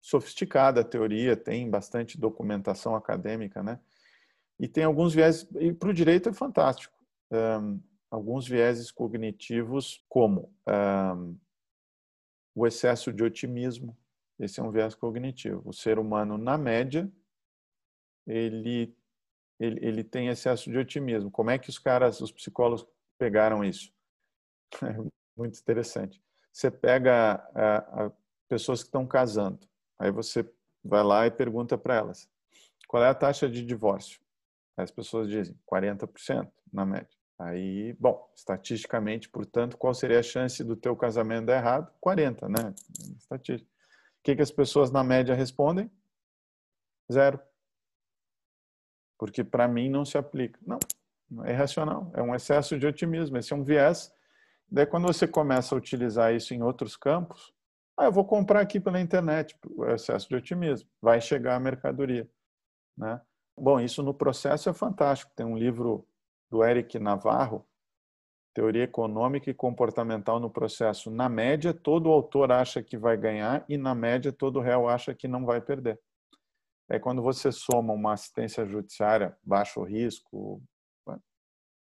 sofisticada 0.00 0.80
a 0.80 0.84
teoria, 0.84 1.36
tem 1.36 1.68
bastante 1.68 2.18
documentação 2.18 2.94
acadêmica, 2.94 3.62
né? 3.62 3.80
E 4.58 4.66
tem 4.66 4.84
alguns 4.84 5.14
viés 5.14 5.46
e 5.60 5.72
para 5.72 5.90
o 5.90 5.94
direito 5.94 6.28
é 6.28 6.32
fantástico. 6.32 6.98
Um, 7.30 7.80
alguns 8.10 8.48
vieses 8.48 8.90
cognitivos 8.90 10.04
como 10.08 10.52
um, 10.66 11.38
o 12.54 12.66
excesso 12.66 13.12
de 13.12 13.22
otimismo. 13.22 13.96
Esse 14.38 14.60
é 14.60 14.62
um 14.62 14.70
viés 14.70 14.94
cognitivo. 14.94 15.62
O 15.64 15.72
ser 15.72 15.98
humano, 15.98 16.38
na 16.38 16.56
média, 16.56 17.10
ele, 18.26 18.96
ele, 19.60 19.84
ele 19.84 20.04
tem 20.04 20.28
excesso 20.28 20.70
de 20.70 20.78
otimismo. 20.78 21.30
Como 21.30 21.50
é 21.50 21.58
que 21.58 21.70
os 21.70 21.78
caras, 21.78 22.20
os 22.20 22.32
psicólogos, 22.32 22.86
pegaram 23.18 23.64
isso? 23.64 23.92
É 25.38 25.40
muito 25.40 25.58
interessante. 25.58 26.20
Você 26.52 26.70
pega 26.70 27.34
a, 27.54 28.06
a 28.06 28.12
pessoas 28.48 28.82
que 28.82 28.88
estão 28.88 29.06
casando, 29.06 29.60
aí 29.98 30.10
você 30.10 30.44
vai 30.84 31.04
lá 31.04 31.26
e 31.26 31.30
pergunta 31.30 31.78
para 31.78 31.94
elas 31.94 32.28
qual 32.88 33.04
é 33.04 33.08
a 33.08 33.14
taxa 33.14 33.48
de 33.48 33.64
divórcio. 33.64 34.18
As 34.76 34.90
pessoas 34.90 35.28
dizem 35.28 35.54
40% 35.70 36.50
na 36.72 36.86
média. 36.86 37.16
Aí, 37.38 37.92
bom, 38.00 38.28
estatisticamente, 38.34 39.28
portanto, 39.28 39.76
qual 39.76 39.94
seria 39.94 40.18
a 40.18 40.22
chance 40.22 40.64
do 40.64 40.74
teu 40.74 40.96
casamento 40.96 41.46
dar 41.46 41.58
errado? 41.58 41.92
40, 42.00 42.48
né? 42.48 42.74
Estatística. 43.16 43.70
O 43.70 44.22
que, 44.24 44.34
que 44.34 44.42
as 44.42 44.50
pessoas 44.50 44.90
na 44.90 45.04
média 45.04 45.34
respondem? 45.34 45.90
Zero. 47.12 47.38
Porque 49.18 49.44
para 49.44 49.68
mim 49.68 49.88
não 49.88 50.04
se 50.04 50.16
aplica. 50.16 50.58
Não, 50.66 50.78
é 51.44 51.52
irracional. 51.52 52.10
É 52.14 52.22
um 52.22 52.34
excesso 52.34 52.78
de 52.78 52.86
otimismo. 52.86 53.36
Esse 53.36 53.52
é 53.52 53.56
um 53.56 53.64
viés. 53.64 54.12
Daí, 54.70 54.86
quando 54.86 55.06
você 55.06 55.26
começa 55.26 55.74
a 55.74 55.78
utilizar 55.78 56.34
isso 56.34 56.52
em 56.52 56.62
outros 56.62 56.96
campos, 56.96 57.54
ah, 57.96 58.04
eu 58.04 58.12
vou 58.12 58.24
comprar 58.24 58.60
aqui 58.60 58.78
pela 58.78 59.00
internet, 59.00 59.58
o 59.74 59.84
excesso 59.86 60.28
de 60.28 60.36
otimismo. 60.36 60.88
Vai 61.00 61.20
chegar 61.20 61.56
a 61.56 61.60
mercadoria. 61.60 62.28
Né? 62.96 63.20
Bom, 63.56 63.80
isso 63.80 64.02
no 64.02 64.14
processo 64.14 64.68
é 64.68 64.74
fantástico. 64.74 65.32
Tem 65.34 65.44
um 65.44 65.56
livro 65.56 66.06
do 66.50 66.62
Eric 66.62 66.98
Navarro, 66.98 67.66
Teoria 68.54 68.84
Econômica 68.84 69.50
e 69.50 69.54
Comportamental 69.54 70.38
no 70.38 70.50
Processo. 70.50 71.10
Na 71.10 71.28
média, 71.28 71.74
todo 71.74 72.10
autor 72.10 72.52
acha 72.52 72.82
que 72.82 72.96
vai 72.96 73.16
ganhar 73.16 73.64
e, 73.68 73.76
na 73.76 73.94
média, 73.94 74.32
todo 74.32 74.60
réu 74.60 74.88
acha 74.88 75.14
que 75.14 75.26
não 75.26 75.44
vai 75.44 75.60
perder. 75.60 75.98
É 76.88 76.98
quando 76.98 77.22
você 77.22 77.50
soma 77.50 77.92
uma 77.92 78.12
assistência 78.12 78.64
judiciária, 78.64 79.36
baixo 79.42 79.82
risco, 79.82 80.62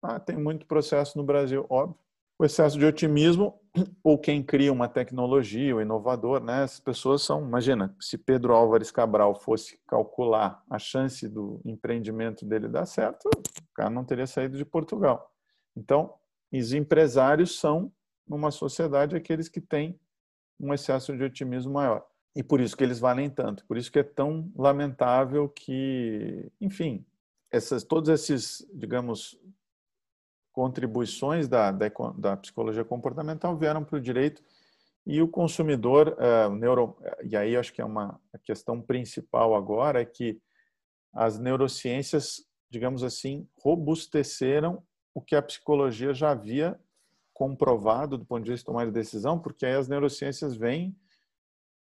ah, 0.04 0.20
tem 0.20 0.38
muito 0.38 0.66
processo 0.66 1.18
no 1.18 1.24
Brasil, 1.24 1.66
óbvio. 1.70 2.07
O 2.40 2.46
excesso 2.46 2.78
de 2.78 2.86
otimismo, 2.86 3.60
ou 4.04 4.18
quem 4.18 4.44
cria 4.44 4.72
uma 4.72 4.88
tecnologia, 4.88 5.76
o 5.76 5.82
inovador, 5.82 6.44
né? 6.44 6.64
As 6.64 6.80
pessoas 6.80 7.24
são, 7.24 7.42
imagina, 7.42 7.96
se 8.00 8.18
Pedro 8.18 8.54
Álvares 8.54 8.92
Cabral 8.92 9.34
fosse 9.36 9.80
calcular 9.88 10.64
a 10.70 10.78
chance 10.78 11.28
do 11.28 11.60
empreendimento 11.66 12.46
dele 12.46 12.68
dar 12.68 12.86
certo, 12.86 13.30
cara 13.78 13.92
não 13.92 14.04
teria 14.04 14.26
saído 14.26 14.58
de 14.58 14.66
Portugal. 14.66 15.32
Então, 15.76 16.16
os 16.52 16.74
empresários 16.74 17.60
são, 17.60 17.94
numa 18.28 18.50
sociedade, 18.50 19.16
aqueles 19.16 19.48
que 19.48 19.62
têm 19.62 20.00
um 20.60 20.74
excesso 20.74 21.16
de 21.16 21.24
otimismo 21.24 21.74
maior. 21.74 22.04
E 22.36 22.42
por 22.42 22.60
isso 22.60 22.76
que 22.76 22.84
eles 22.84 23.00
valem 23.00 23.30
tanto. 23.30 23.64
Por 23.68 23.78
isso 23.78 23.92
que 23.92 24.00
é 24.00 24.04
tão 24.04 24.52
lamentável 24.56 25.48
que, 25.48 26.52
enfim, 26.60 27.06
essas, 27.52 27.84
todos 27.84 28.10
esses, 28.10 28.68
digamos, 28.74 29.40
contribuições 30.58 31.48
da, 31.48 31.72
da, 31.72 31.88
da 32.18 32.36
psicologia 32.36 32.84
comportamental 32.84 33.56
vieram 33.56 33.84
para 33.84 33.98
o 33.98 34.02
direito 34.02 34.42
e 35.06 35.22
o 35.22 35.28
consumidor, 35.28 36.18
uh, 36.18 36.50
neuro, 36.50 36.98
e 37.24 37.38
aí 37.38 37.56
acho 37.56 37.72
que 37.72 37.80
é 37.80 37.86
uma 37.86 38.20
a 38.34 38.40
questão 38.40 38.82
principal 38.82 39.54
agora, 39.54 40.02
é 40.02 40.06
que 40.06 40.42
as 41.14 41.38
neurociências 41.38 42.48
digamos 42.70 43.04
assim, 43.04 43.48
robusteceram 43.62 44.84
o 45.14 45.22
que 45.22 45.36
a 45.36 45.42
psicologia 45.42 46.12
já 46.12 46.32
havia 46.32 46.80
comprovado 47.34 48.18
do 48.18 48.26
ponto 48.26 48.44
de 48.44 48.52
vista 48.52 48.64
de 48.64 48.66
tomar 48.66 48.86
de 48.86 48.92
decisão, 48.92 49.40
porque 49.40 49.64
aí 49.64 49.76
as 49.76 49.88
neurociências 49.88 50.56
vêm 50.56 50.98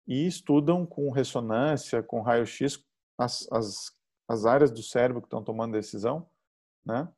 e 0.06 0.26
estudam 0.26 0.84
com 0.84 1.10
ressonância, 1.10 2.02
com 2.02 2.20
raio-x, 2.20 2.84
as, 3.16 3.46
as, 3.52 3.92
as 4.28 4.44
áreas 4.44 4.72
do 4.72 4.82
cérebro 4.82 5.22
que 5.22 5.26
estão 5.26 5.42
tomando 5.42 5.72
decisão, 5.72 6.28
né? 6.84 7.08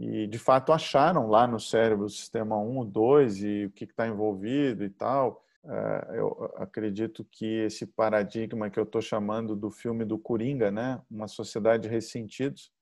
E, 0.00 0.26
de 0.26 0.38
fato, 0.38 0.72
acharam 0.72 1.28
lá 1.28 1.46
no 1.46 1.60
cérebro 1.60 2.06
o 2.06 2.08
sistema 2.08 2.58
1, 2.58 2.86
2 2.86 3.42
e 3.42 3.66
o 3.66 3.70
que 3.70 3.84
está 3.84 4.08
envolvido 4.08 4.82
e 4.82 4.88
tal. 4.88 5.44
É, 5.62 6.18
eu 6.18 6.50
acredito 6.56 7.22
que 7.30 7.44
esse 7.44 7.84
paradigma 7.84 8.70
que 8.70 8.80
eu 8.80 8.84
estou 8.84 9.02
chamando 9.02 9.54
do 9.54 9.70
filme 9.70 10.06
do 10.06 10.18
Coringa, 10.18 10.70
né? 10.70 11.02
Uma 11.10 11.28
sociedade 11.28 11.82
de 11.82 11.90
ressentidos, 11.90 12.72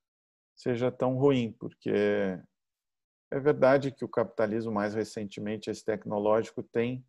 seja 0.55 0.93
tão 0.93 1.17
ruim, 1.17 1.51
porque 1.59 1.91
é 3.33 3.41
verdade 3.41 3.91
que 3.91 4.05
o 4.05 4.09
capitalismo, 4.09 4.71
mais 4.71 4.95
recentemente, 4.95 5.69
esse 5.69 5.85
tecnológico, 5.85 6.63
tem 6.63 7.05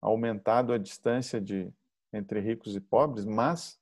aumentado 0.00 0.72
a 0.72 0.78
distância 0.78 1.40
de, 1.40 1.72
entre 2.12 2.38
ricos 2.38 2.76
e 2.76 2.80
pobres, 2.80 3.24
mas 3.24 3.80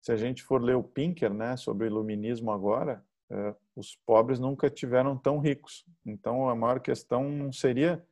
se 0.00 0.12
a 0.12 0.16
gente 0.16 0.44
for 0.44 0.62
ler 0.62 0.76
o 0.76 0.84
Pinker 0.84 1.34
né, 1.34 1.56
sobre 1.56 1.84
o 1.84 1.88
iluminismo 1.88 2.52
agora, 2.52 3.04
é, 3.28 3.54
os 3.78 3.96
pobres 4.04 4.40
nunca 4.40 4.68
tiveram 4.68 5.16
tão 5.16 5.38
ricos. 5.38 5.84
Então, 6.04 6.48
a 6.48 6.54
maior 6.54 6.80
questão 6.80 7.30
não 7.30 7.52
seria 7.52 8.04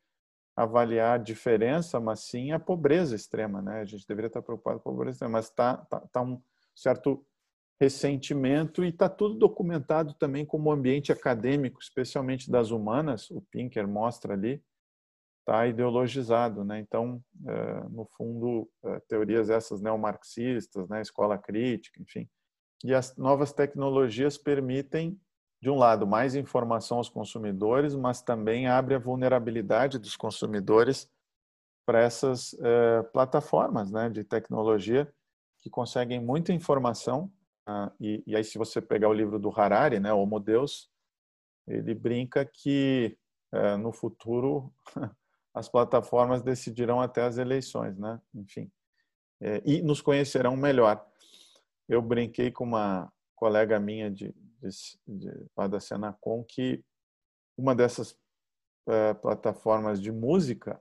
avaliar 0.55 1.19
a 1.19 1.23
diferença, 1.23 1.99
mas 1.99 2.21
sim 2.21 2.53
a 2.53 2.59
pobreza 2.59 3.17
extrema. 3.17 3.61
Né? 3.61 3.81
A 3.81 3.85
gente 3.85 4.07
deveria 4.07 4.29
estar 4.29 4.43
preocupado 4.43 4.81
com 4.81 4.89
a 4.89 4.93
pobreza 4.93 5.17
extrema, 5.17 5.33
mas 5.33 5.47
está 5.47 5.77
tá, 5.77 6.01
tá 6.01 6.23
um 6.23 6.41
certo 6.75 7.27
ressentimento 7.81 8.85
e 8.85 8.89
está 8.89 9.09
tudo 9.09 9.35
documentado 9.35 10.15
também 10.15 10.47
como 10.47 10.71
ambiente 10.71 11.13
acadêmico, 11.13 11.81
especialmente 11.81 12.51
das 12.51 12.71
humanas, 12.71 13.31
o 13.31 13.43
Pinker 13.51 13.87
mostra 13.87 14.33
ali, 14.33 14.63
está 15.41 15.67
ideologizado, 15.67 16.65
né? 16.65 16.81
Então, 16.81 17.23
é, 17.47 17.89
no 17.91 18.07
fundo, 18.17 18.69
é, 18.85 19.01
teorias 19.01 19.51
essas 19.51 19.81
neomarxistas, 19.81 20.89
né, 20.89 21.03
escola 21.03 21.37
crítica, 21.37 22.01
enfim. 22.01 22.29
E 22.83 22.95
as 22.95 23.17
novas 23.17 23.53
tecnologias 23.53 24.37
permitem, 24.37 25.21
de 25.67 25.71
um 25.71 25.75
lado, 25.75 26.07
mais 26.07 26.37
informação 26.37 26.99
aos 26.99 27.09
consumidores, 27.09 27.93
mas 27.93 28.23
também 28.23 28.69
abre 28.69 28.95
a 28.95 29.01
vulnerabilidade 29.01 29.99
dos 29.99 30.17
consumidores 30.17 31.11
para 31.85 32.01
essas 32.03 32.53
uh, 32.53 33.03
plataformas 33.13 33.91
né, 33.91 34.09
de 34.09 34.23
tecnologia 34.23 35.13
que 35.59 35.69
conseguem 35.69 36.21
muita 36.21 36.53
informação. 36.53 37.33
Uh, 37.69 37.91
e, 38.01 38.23
e, 38.29 38.37
aí, 38.37 38.45
se 38.45 38.57
você 38.59 38.81
pegar 38.81 39.09
o 39.09 39.13
livro 39.13 39.41
do 39.41 39.51
Harari, 39.51 39.99
né, 39.99 40.13
Homo 40.13 40.39
Deus, 40.39 40.89
ele 41.67 41.97
brinca 41.97 42.45
que 42.45 43.19
uh, 43.53 43.77
no 43.77 43.91
futuro 43.91 44.73
as 45.53 45.69
plataformas 45.69 46.43
decidirão 46.43 47.01
até 47.01 47.23
as 47.23 47.39
eleições, 47.39 47.99
né? 47.99 48.21
Enfim, 48.33 48.71
é, 49.41 49.61
e 49.67 49.83
nos 49.83 50.01
conhecerão 50.01 50.57
melhor. 50.57 51.05
Eu 51.89 52.01
brinquei 52.01 52.53
com 52.53 52.63
uma 52.63 53.13
colega 53.35 53.81
minha 53.81 54.09
de, 54.09 54.33
de, 54.69 54.99
de 55.07 55.47
lá 55.57 55.67
da 55.67 55.81
Senacom 55.81 56.45
que 56.45 56.85
uma 57.57 57.75
dessas 57.75 58.19
é, 58.87 59.15
plataformas 59.15 60.01
de 60.01 60.13
música, 60.13 60.81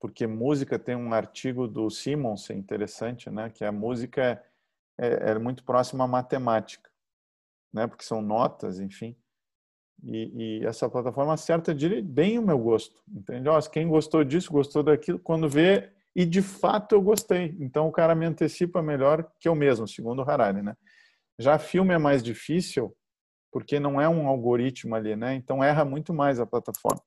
porque 0.00 0.26
música 0.26 0.78
tem 0.78 0.96
um 0.96 1.12
artigo 1.12 1.68
do 1.68 1.88
Simonsen 1.88 2.58
interessante, 2.58 3.30
né? 3.30 3.50
Que 3.50 3.64
a 3.64 3.72
música 3.72 4.22
é, 4.98 5.06
é, 5.06 5.30
é 5.30 5.38
muito 5.38 5.64
próxima 5.64 6.04
à 6.04 6.08
matemática, 6.08 6.90
né? 7.72 7.86
Porque 7.86 8.04
são 8.04 8.20
notas, 8.20 8.80
enfim. 8.80 9.16
E, 10.02 10.60
e, 10.60 10.66
essa 10.66 10.90
plataforma 10.90 11.34
acerta 11.34 11.72
bem 12.02 12.38
o 12.38 12.42
meu 12.42 12.58
gosto, 12.58 13.00
entende? 13.08 13.48
Ó, 13.48 13.60
quem 13.62 13.86
gostou 13.86 14.24
disso, 14.24 14.50
gostou 14.50 14.82
daquilo, 14.82 15.20
quando 15.20 15.48
vê 15.48 15.92
e 16.14 16.26
de 16.26 16.42
fato 16.42 16.94
eu 16.94 17.00
gostei. 17.00 17.56
Então 17.60 17.86
o 17.86 17.92
cara 17.92 18.14
me 18.14 18.26
antecipa 18.26 18.82
melhor 18.82 19.30
que 19.38 19.48
eu 19.48 19.54
mesmo, 19.54 19.86
segundo 19.86 20.18
o 20.18 20.28
Harari, 20.28 20.62
né? 20.62 20.76
Já 21.42 21.58
filme 21.58 21.92
é 21.92 21.98
mais 21.98 22.22
difícil 22.22 22.96
porque 23.50 23.78
não 23.78 24.00
é 24.00 24.08
um 24.08 24.26
algoritmo 24.26 24.94
ali, 24.94 25.14
né? 25.14 25.34
Então 25.34 25.62
erra 25.62 25.84
muito 25.84 26.14
mais 26.14 26.40
a 26.40 26.46
plataforma. 26.46 27.02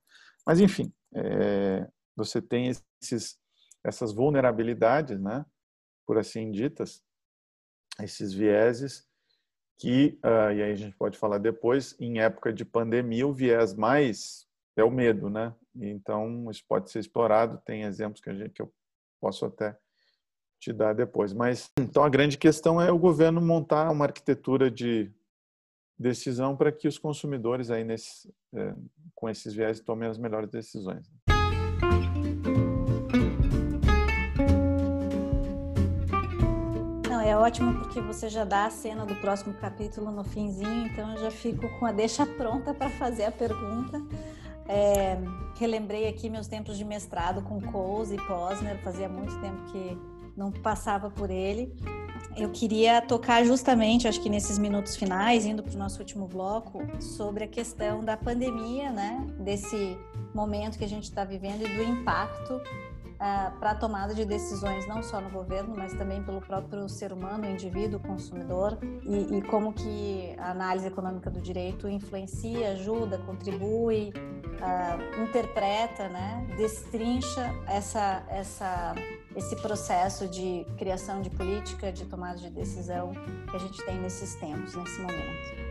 Mas 0.45 0.60
enfim, 0.60 0.93
é, 1.15 1.88
você 2.15 2.41
tem 2.41 2.67
esses, 3.02 3.39
essas 3.84 4.13
vulnerabilidades, 4.13 5.19
né? 5.19 5.43
Por 6.06 6.19
assim 6.19 6.52
ditas, 6.52 7.02
esses 8.00 8.34
vieses 8.34 9.08
que, 9.78 10.19
uh, 10.24 10.52
e 10.54 10.63
aí 10.63 10.71
a 10.71 10.76
gente 10.76 10.95
pode 10.95 11.17
falar 11.17 11.38
depois, 11.38 11.95
em 12.00 12.19
época 12.19 12.54
de 12.54 12.63
pandemia, 12.63 13.28
o 13.28 13.34
viés 13.34 13.74
mais 13.74 14.48
é 14.76 14.84
o 14.84 14.91
medo, 14.91 15.30
né? 15.30 15.54
Então, 15.76 16.50
isso 16.50 16.63
pode 16.67 16.91
ser 16.91 17.00
explorado, 17.00 17.62
tem 17.65 17.84
exemplos 17.84 18.21
que, 18.21 18.34
gente, 18.34 18.52
que 18.52 18.62
eu 18.62 18.74
posso 19.19 19.45
até 19.45 19.78
te 20.65 20.73
dar 20.73 20.93
depois. 20.93 21.32
Mas, 21.32 21.69
então, 21.80 22.04
a 22.04 22.10
grande 22.10 22.38
questão 22.38 22.82
é 22.82 22.91
o 22.91 22.97
governo 22.97 23.39
montar 23.39 23.91
uma 23.91 24.06
arquitetura 24.06 24.69
de 24.71 25.12
decisão 25.97 26.58
para 26.58 26.71
que 26.71 26.88
os 26.88 26.97
consumidores 26.97 27.69
aí 27.69 27.84
nesse, 27.84 28.34
é, 28.54 28.73
com 29.13 29.30
esses 29.30 29.54
viés 29.54 29.80
tomem 29.80 30.10
as 30.10 30.17
melhores 30.17 30.49
decisões. 30.49 31.10
é 37.25 37.36
ótimo 37.36 37.73
porque 37.80 37.99
você 37.99 38.30
já 38.30 38.45
dá 38.45 38.65
a 38.65 38.69
cena 38.69 39.04
do 39.04 39.15
próximo 39.15 39.51
capítulo 39.56 40.12
no 40.12 40.23
finzinho, 40.23 40.86
então 40.86 41.12
eu 41.15 41.17
já 41.17 41.32
fico 41.32 41.67
com 41.80 41.86
a 41.88 41.91
deixa 41.91 42.23
pronta 42.23 42.71
para 42.71 42.88
fazer 42.91 43.25
a 43.25 43.32
pergunta. 43.32 43.99
É, 44.67 45.17
relembrei 45.58 46.08
aqui 46.08 46.30
meus 46.30 46.47
tempos 46.47 46.78
de 46.78 46.86
mestrado 46.86 47.41
com 47.41 47.60
Coase 47.60 48.15
e 48.15 48.28
Posner, 48.28 48.78
fazia 48.84 49.10
muito 49.10 49.36
tempo 49.41 49.58
que 49.71 49.97
não 50.36 50.52
passava 50.52 51.10
por 51.10 51.30
ele. 51.30 51.74
Eu 52.36 52.50
queria 52.50 53.02
tocar 53.02 53.45
justamente, 53.45 54.08
acho 54.08 54.21
que 54.21 54.30
nesses 54.30 54.58
minutos 54.58 54.95
finais, 54.95 55.45
indo 55.45 55.63
para 55.63 55.74
o 55.74 55.78
nosso 55.78 56.00
último 56.00 56.28
bloco, 56.28 56.82
sobre 57.02 57.45
a 57.45 57.48
questão 57.48 58.04
da 58.04 58.17
pandemia, 58.17 58.91
né? 58.91 59.26
Desse 59.39 59.98
momento 60.34 60.78
que 60.78 60.84
a 60.84 60.89
gente 60.89 61.06
está 61.06 61.24
vivendo 61.24 61.65
e 61.65 61.76
do 61.76 61.82
impacto 61.82 62.62
uh, 63.15 63.58
para 63.60 63.71
a 63.71 63.76
tomada 63.76 64.13
de 64.13 64.26
decisões 64.26 64.88
não 64.88 65.02
só 65.02 65.21
no 65.21 65.30
governo, 65.30 65.74
mas 65.76 65.93
também 65.93 66.21
pelo 66.24 66.41
próprio 66.41 66.88
ser 66.89 67.12
humano, 67.12 67.45
indivíduo, 67.45 68.00
consumidor, 68.00 68.78
e, 69.04 69.38
e 69.38 69.41
como 69.43 69.74
que 69.74 70.36
a 70.38 70.52
análise 70.52 70.88
econômica 70.88 71.30
do 71.30 71.39
direito 71.39 71.88
influencia, 71.88 72.71
ajuda, 72.71 73.17
contribui, 73.19 74.13
uh, 74.60 75.24
interpreta, 75.24 76.10
né, 76.10 76.45
destrincha 76.58 77.54
essa, 77.67 78.24
essa, 78.30 78.93
esse 79.36 79.56
processo 79.56 80.28
de 80.28 80.65
criação 80.78 81.21
de 81.21 81.30
política, 81.30 81.91
de 81.91 82.06
tomada 82.06 82.38
de 82.38 82.50
decisão 82.50 83.12
que 83.50 83.56
a 83.56 83.60
gente 83.60 83.84
tem 83.86 84.00
nesses 84.00 84.36
tempos, 84.36 84.76
nesse 84.76 85.02
momento 85.02 85.65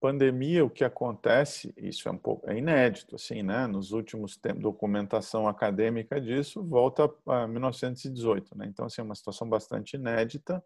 pandemia, 0.00 0.64
o 0.64 0.70
que 0.70 0.84
acontece, 0.84 1.74
isso 1.76 2.08
é 2.08 2.12
um 2.12 2.18
pouco 2.18 2.48
é 2.48 2.56
inédito, 2.56 3.16
assim, 3.16 3.42
né? 3.42 3.66
Nos 3.66 3.92
últimos 3.92 4.36
tempos, 4.36 4.62
documentação 4.62 5.48
acadêmica 5.48 6.20
disso 6.20 6.62
volta 6.64 7.12
a 7.26 7.46
1918, 7.46 8.56
né? 8.56 8.66
Então, 8.68 8.86
assim, 8.86 9.00
é 9.00 9.04
uma 9.04 9.14
situação 9.14 9.48
bastante 9.48 9.96
inédita. 9.96 10.62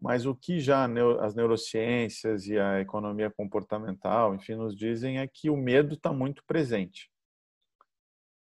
Mas 0.00 0.26
o 0.26 0.34
que 0.34 0.60
já 0.60 0.86
as 1.20 1.34
neurociências 1.34 2.46
e 2.46 2.58
a 2.58 2.80
economia 2.80 3.30
comportamental, 3.30 4.34
enfim, 4.34 4.54
nos 4.54 4.76
dizem 4.76 5.18
é 5.18 5.26
que 5.26 5.48
o 5.48 5.56
medo 5.56 5.94
está 5.94 6.12
muito 6.12 6.44
presente. 6.44 7.10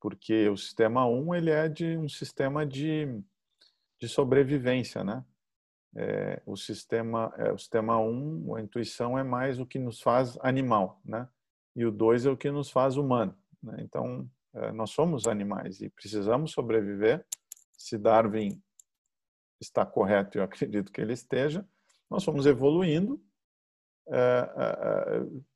Porque 0.02 0.48
o 0.48 0.56
sistema 0.56 1.06
1, 1.06 1.34
ele 1.34 1.50
é 1.50 1.68
de 1.68 1.96
um 1.96 2.08
sistema 2.08 2.66
de, 2.66 3.22
de 4.00 4.08
sobrevivência, 4.08 5.02
né? 5.02 5.24
é, 5.94 6.40
o 6.46 6.56
sistema 6.56 7.32
é, 7.36 7.52
o 7.52 7.58
sistema 7.58 7.98
1, 7.98 8.48
um, 8.48 8.56
a 8.56 8.62
intuição 8.62 9.18
é 9.18 9.22
mais 9.22 9.60
o 9.60 9.66
que 9.66 9.78
nos 9.78 10.00
faz 10.00 10.38
animal, 10.40 11.00
né? 11.04 11.28
E 11.76 11.84
o 11.84 11.90
2 11.90 12.26
é 12.26 12.30
o 12.30 12.36
que 12.36 12.50
nos 12.50 12.70
faz 12.70 12.96
humano. 12.96 13.36
Né? 13.62 13.76
Então, 13.80 14.28
é, 14.54 14.72
nós 14.72 14.90
somos 14.90 15.26
animais 15.26 15.80
e 15.80 15.88
precisamos 15.88 16.52
sobreviver. 16.52 17.24
Se 17.76 17.96
Darwin 17.96 18.62
está 19.60 19.84
correto, 19.84 20.38
eu 20.38 20.42
acredito 20.42 20.92
que 20.92 21.00
ele 21.00 21.14
esteja, 21.14 21.66
nós 22.10 22.24
fomos 22.24 22.46
evoluindo, 22.46 23.22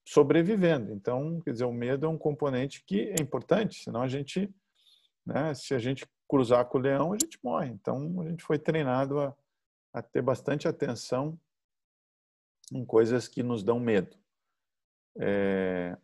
sobrevivendo. 0.04 0.92
Então, 0.92 1.40
quer 1.40 1.52
dizer, 1.52 1.64
o 1.64 1.72
medo 1.72 2.06
é 2.06 2.08
um 2.08 2.18
componente 2.18 2.84
que 2.86 3.00
é 3.00 3.20
importante, 3.20 3.82
senão 3.82 4.02
a 4.02 4.08
gente, 4.08 4.52
né, 5.24 5.54
se 5.54 5.74
a 5.74 5.78
gente 5.78 6.06
cruzar 6.28 6.64
com 6.66 6.78
o 6.78 6.80
leão, 6.80 7.12
a 7.12 7.18
gente 7.20 7.38
morre. 7.42 7.68
Então, 7.70 8.20
a 8.20 8.28
gente 8.28 8.42
foi 8.42 8.58
treinado 8.58 9.20
a 9.20 9.34
a 9.96 10.02
ter 10.02 10.20
bastante 10.20 10.68
atenção 10.68 11.40
em 12.70 12.84
coisas 12.84 13.26
que 13.26 13.42
nos 13.42 13.62
dão 13.62 13.80
medo. 13.80 14.14
É, 15.18 15.96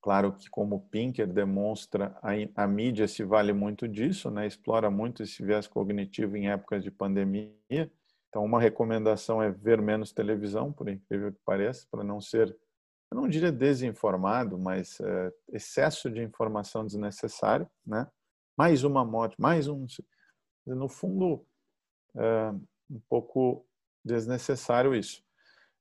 claro 0.00 0.32
que 0.32 0.48
como 0.48 0.88
Pinker 0.88 1.26
demonstra, 1.26 2.16
a, 2.22 2.62
a, 2.62 2.68
mídia 2.68 3.08
se 3.08 3.24
vale 3.24 3.52
muito 3.52 3.88
disso, 3.88 4.30
né? 4.30 4.46
explora 4.46 4.88
muito 4.88 5.24
esse 5.24 5.44
viés 5.44 5.66
cognitivo 5.66 6.36
em 6.36 6.48
épocas 6.48 6.84
de 6.84 6.92
pandemia. 6.92 7.90
Então, 8.34 8.44
uma 8.44 8.60
recomendação 8.60 9.40
é 9.40 9.48
ver 9.48 9.80
menos 9.80 10.10
televisão, 10.10 10.72
por 10.72 10.88
incrível 10.88 11.32
que 11.32 11.38
pareça, 11.44 11.86
para 11.88 12.02
não 12.02 12.20
ser, 12.20 12.48
eu 13.08 13.16
não 13.16 13.28
diria 13.28 13.52
desinformado, 13.52 14.58
mas 14.58 14.98
é, 14.98 15.32
excesso 15.52 16.10
de 16.10 16.20
informação 16.20 16.84
desnecessária, 16.84 17.70
né? 17.86 18.10
Mais 18.58 18.82
uma 18.82 19.04
morte, 19.04 19.40
mais 19.40 19.68
um. 19.68 19.86
No 20.66 20.88
fundo, 20.88 21.46
é 22.16 22.50
um 22.90 23.00
pouco 23.08 23.64
desnecessário 24.04 24.96
isso. 24.96 25.22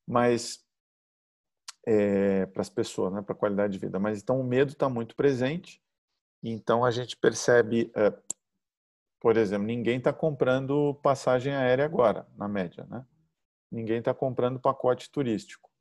Mas 0.08 0.64
é, 1.88 2.46
para 2.46 2.62
as 2.62 2.70
pessoas, 2.70 3.14
né, 3.14 3.24
para 3.24 3.34
a 3.34 3.38
qualidade 3.38 3.74
de 3.74 3.80
vida. 3.80 3.98
Mas 3.98 4.22
então 4.22 4.40
o 4.40 4.44
medo 4.44 4.74
está 4.74 4.88
muito 4.88 5.16
presente. 5.16 5.82
Então 6.44 6.86
a 6.86 6.92
gente 6.92 7.18
percebe, 7.18 7.92
por 9.24 9.38
exemplo, 9.38 9.66
ninguém 9.66 10.00
está 10.00 10.12
comprando 10.12 10.96
passagem 10.96 11.56
aérea 11.56 11.86
agora, 11.86 12.28
na 12.36 12.46
média, 12.46 12.86
né? 12.90 13.06
Ninguém 13.72 14.00
está 14.00 14.14
comprando 14.14 14.60
pacote 14.60 15.10
turístico. 15.10 15.72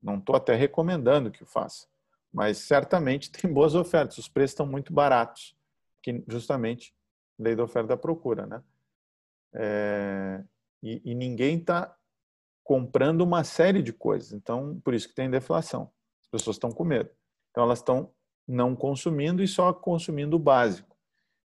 Não 0.00 0.18
estou 0.18 0.36
até 0.36 0.54
recomendando 0.54 1.28
que 1.28 1.42
o 1.42 1.46
faça, 1.46 1.88
mas 2.32 2.58
certamente 2.58 3.28
tem 3.32 3.52
boas 3.52 3.74
ofertas. 3.74 4.18
Os 4.18 4.28
preços 4.28 4.52
estão 4.52 4.68
muito 4.68 4.92
baratos, 4.92 5.56
que 6.00 6.22
justamente 6.28 6.94
lei 7.36 7.56
da 7.56 7.64
oferta 7.64 7.88
da 7.88 7.96
procura, 7.96 8.46
né? 8.46 8.62
É, 9.52 10.44
e, 10.80 11.02
e, 11.04 11.12
ninguém 11.12 11.58
está 11.58 11.92
comprando 12.62 13.22
uma 13.22 13.42
série 13.42 13.82
de 13.82 13.92
coisas. 13.92 14.32
Então, 14.32 14.80
por 14.84 14.94
isso 14.94 15.08
que 15.08 15.14
tem 15.14 15.28
deflação. 15.28 15.90
As 16.20 16.28
pessoas 16.28 16.54
estão 16.54 16.70
com 16.70 16.84
medo. 16.84 17.10
Então, 17.50 17.64
elas 17.64 17.80
estão 17.80 18.14
não 18.46 18.76
consumindo 18.76 19.42
e 19.42 19.48
só 19.48 19.72
consumindo 19.72 20.36
o 20.36 20.38
básico. 20.38 20.91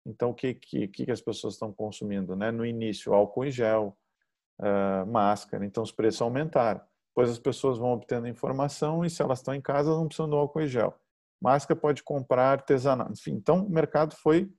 Então, 0.06 0.30
o 0.30 0.34
que, 0.34 0.54
que, 0.54 0.88
que 0.88 1.10
as 1.10 1.20
pessoas 1.20 1.54
estão 1.54 1.72
consumindo? 1.72 2.34
Né? 2.34 2.50
No 2.50 2.64
início, 2.64 3.12
álcool 3.12 3.44
em 3.44 3.50
gel, 3.50 3.96
uh, 4.58 5.06
máscara. 5.06 5.64
Então, 5.64 5.82
os 5.82 5.92
preços 5.92 6.22
aumentaram. 6.22 6.80
Depois 7.10 7.30
as 7.30 7.38
pessoas 7.38 7.76
vão 7.76 7.92
obtendo 7.92 8.28
informação 8.28 9.04
e 9.04 9.10
se 9.10 9.20
elas 9.20 9.40
estão 9.40 9.54
em 9.54 9.60
casa, 9.60 9.90
não 9.90 10.06
precisam 10.06 10.28
do 10.28 10.36
álcool 10.36 10.62
em 10.62 10.68
gel. 10.68 10.98
Máscara 11.40 11.78
pode 11.78 12.02
comprar 12.02 12.52
artesanal. 12.52 13.08
Enfim, 13.10 13.32
então 13.32 13.64
o 13.66 13.70
mercado 13.70 14.14
foi 14.14 14.50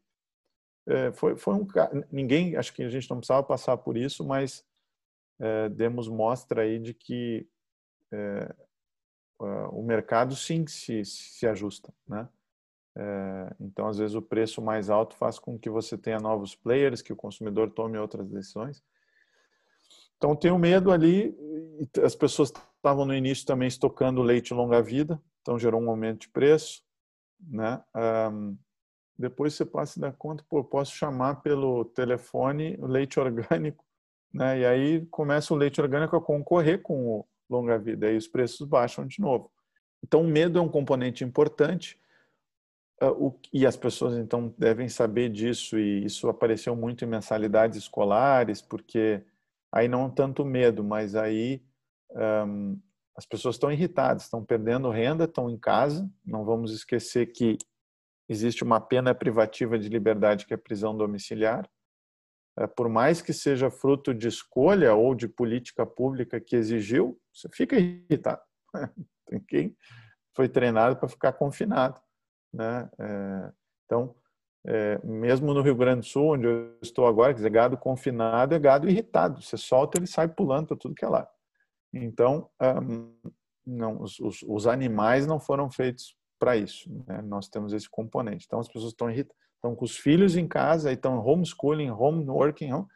é, 0.88 1.12
foi, 1.12 1.38
foi 1.38 1.54
um 1.54 1.67
ninguém 2.12 2.58
acho 2.58 2.73
que 2.73 2.82
a 2.82 2.89
gente 2.89 3.08
não 3.10 3.17
precisava 3.17 3.43
passar 3.43 3.77
por 3.77 3.95
isso 3.95 4.25
mas 4.25 4.65
é, 5.39 5.69
demos 5.69 6.08
mostra 6.08 6.63
aí 6.63 6.80
de 6.80 6.93
que 6.93 7.47
é, 8.12 8.54
o 9.71 9.82
mercado 9.82 10.36
sim 10.36 10.67
se, 10.67 11.04
se 11.06 11.47
ajusta, 11.47 11.91
né? 12.08 12.30
É, 12.95 13.56
então, 13.60 13.88
às 13.88 13.97
vezes, 13.97 14.15
o 14.15 14.21
preço 14.21 14.62
mais 14.62 14.89
alto 14.89 15.15
faz 15.15 15.39
com 15.39 15.58
que 15.58 15.69
você 15.69 15.97
tenha 15.97 16.19
novos 16.19 16.56
players, 16.56 17.01
que 17.01 17.13
o 17.13 17.15
consumidor 17.15 17.71
tome 17.71 17.97
outras 17.97 18.27
decisões. 18.27 18.84
Então, 20.17 20.36
tenho 20.36 20.58
medo 20.60 20.91
ali. 20.91 21.36
As 22.04 22.15
pessoas 22.15 22.54
estavam 22.75 23.06
no 23.06 23.13
início 23.13 23.45
também 23.45 23.67
estocando 23.67 24.21
leite 24.21 24.54
longa-vida, 24.54 25.21
então 25.41 25.58
gerou 25.58 25.82
um 25.82 25.89
aumento 25.89 26.21
de 26.21 26.30
preço. 26.30 26.84
Né? 27.39 27.82
Um, 28.32 28.56
depois 29.17 29.54
você 29.54 29.65
passa 29.65 29.99
da 29.99 30.12
conta, 30.12 30.43
pô, 30.47 30.63
posso 30.63 30.95
chamar 30.95 31.41
pelo 31.41 31.86
telefone 31.86 32.77
o 32.80 32.86
leite 32.86 33.19
orgânico, 33.19 33.84
né? 34.34 34.60
e 34.60 34.65
aí 34.65 35.06
começa 35.08 35.54
o 35.54 35.58
leite 35.58 35.82
orgânico 35.82 36.15
a 36.15 36.21
concorrer 36.21 36.82
com 36.82 37.08
o 37.08 37.27
longa-vida, 37.49 38.12
e 38.12 38.15
os 38.15 38.27
preços 38.27 38.67
baixam 38.67 39.06
de 39.06 39.19
novo. 39.19 39.51
Então, 40.04 40.21
o 40.21 40.27
medo 40.27 40.58
é 40.58 40.62
um 40.62 40.69
componente 40.69 41.23
importante, 41.23 41.99
uh, 43.02 43.40
e 43.54 43.66
as 43.66 43.76
pessoas 43.76 44.16
então 44.18 44.54
devem 44.58 44.88
saber 44.90 45.30
disso, 45.30 45.78
e 45.78 46.06
isso 46.06 46.30
apareceu 46.30 46.76
muito 46.76 47.04
em 47.04 47.08
mensalidades 47.08 47.78
escolares, 47.78 48.62
porque 48.62 49.24
aí 49.72 49.88
não 49.88 50.10
tanto 50.10 50.46
medo, 50.46 50.84
mas 50.84 51.16
aí 51.16 51.64
um, 52.12 52.80
as 53.16 53.26
pessoas 53.26 53.56
estão 53.56 53.72
irritadas, 53.72 54.24
estão 54.24 54.44
perdendo 54.44 54.90
renda, 54.90 55.26
estão 55.26 55.50
em 55.50 55.58
casa. 55.58 56.10
Não 56.26 56.46
vamos 56.46 56.74
esquecer 56.74 57.28
que 57.28 57.58
existe 58.28 58.64
uma 58.64 58.80
pena 58.80 59.14
privativa 59.14 59.78
de 59.78 59.90
liberdade 59.90 60.46
que 60.46 60.54
é 60.54 60.58
prisão 60.58 60.96
domiciliar. 60.96 61.70
É, 62.58 62.68
por 62.68 62.90
mais 62.90 63.22
que 63.22 63.34
seja 63.34 63.70
fruto 63.70 64.14
de 64.14 64.28
escolha 64.28 64.94
ou 64.94 65.16
de 65.16 65.28
política 65.28 65.86
pública 65.86 66.40
que 66.40 66.56
exigiu, 66.56 67.20
você 67.34 67.50
fica 67.54 67.78
irritado. 67.78 68.42
Tem 69.28 69.40
quem 69.40 69.76
foi 70.36 70.48
treinado 70.50 70.98
para 70.98 71.10
ficar 71.10 71.34
confinado, 71.34 72.02
né? 72.54 72.90
É, 73.00 73.52
então, 73.86 74.16
é, 74.66 75.00
mesmo 75.04 75.54
no 75.54 75.62
Rio 75.62 75.76
Grande 75.76 76.02
do 76.02 76.06
Sul, 76.06 76.34
onde 76.34 76.46
eu 76.46 76.78
estou 76.82 77.08
agora, 77.08 77.34
quer 77.34 77.38
dizer, 77.38 77.50
gado 77.50 77.78
confinado 77.78 78.54
é 78.54 78.60
gado 78.60 78.90
irritado. 78.90 79.42
Você 79.42 79.58
solta, 79.58 79.98
ele 79.98 80.08
sai 80.08 80.28
pulando 80.28 80.68
para 80.68 80.78
tudo 80.78 80.96
que 80.96 81.06
é 81.06 81.10
lá. 81.10 81.28
Então, 81.94 82.50
um, 82.62 83.14
não, 83.66 84.02
os, 84.02 84.20
os, 84.20 84.44
os, 84.44 84.68
animais 84.68 85.26
não 85.28 85.40
foram 85.40 85.70
feitos 85.70 86.16
para 86.40 86.56
isso. 86.56 86.90
Né? 87.08 87.22
Nós 87.22 87.48
temos 87.48 87.74
esse 87.74 87.90
componente. 87.90 88.46
Então, 88.46 88.60
as 88.60 88.68
pessoas 88.68 88.94
estão 88.94 89.10
irritadas, 89.10 89.42
estão 89.56 89.76
com 89.76 89.86
os 89.86 89.98
filhos 89.98 90.38
em 90.38 90.48
casa, 90.48 90.92
estão 90.92 91.20
homeschooling, 91.20 91.90
home 91.90 92.28
working. 92.30 92.72
Home. 92.72 92.88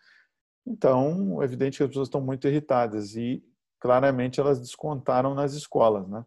Então, 0.65 1.41
é 1.41 1.46
evidente 1.46 1.78
que 1.78 1.84
as 1.84 1.89
pessoas 1.89 2.08
estão 2.08 2.22
muito 2.22 2.48
irritadas 2.48 3.15
e 3.15 3.44
claramente 3.80 4.39
elas 4.39 4.60
descontaram 4.60 5.36
nas 5.36 5.54
escolas, 5.54 6.08
né? 6.08 6.26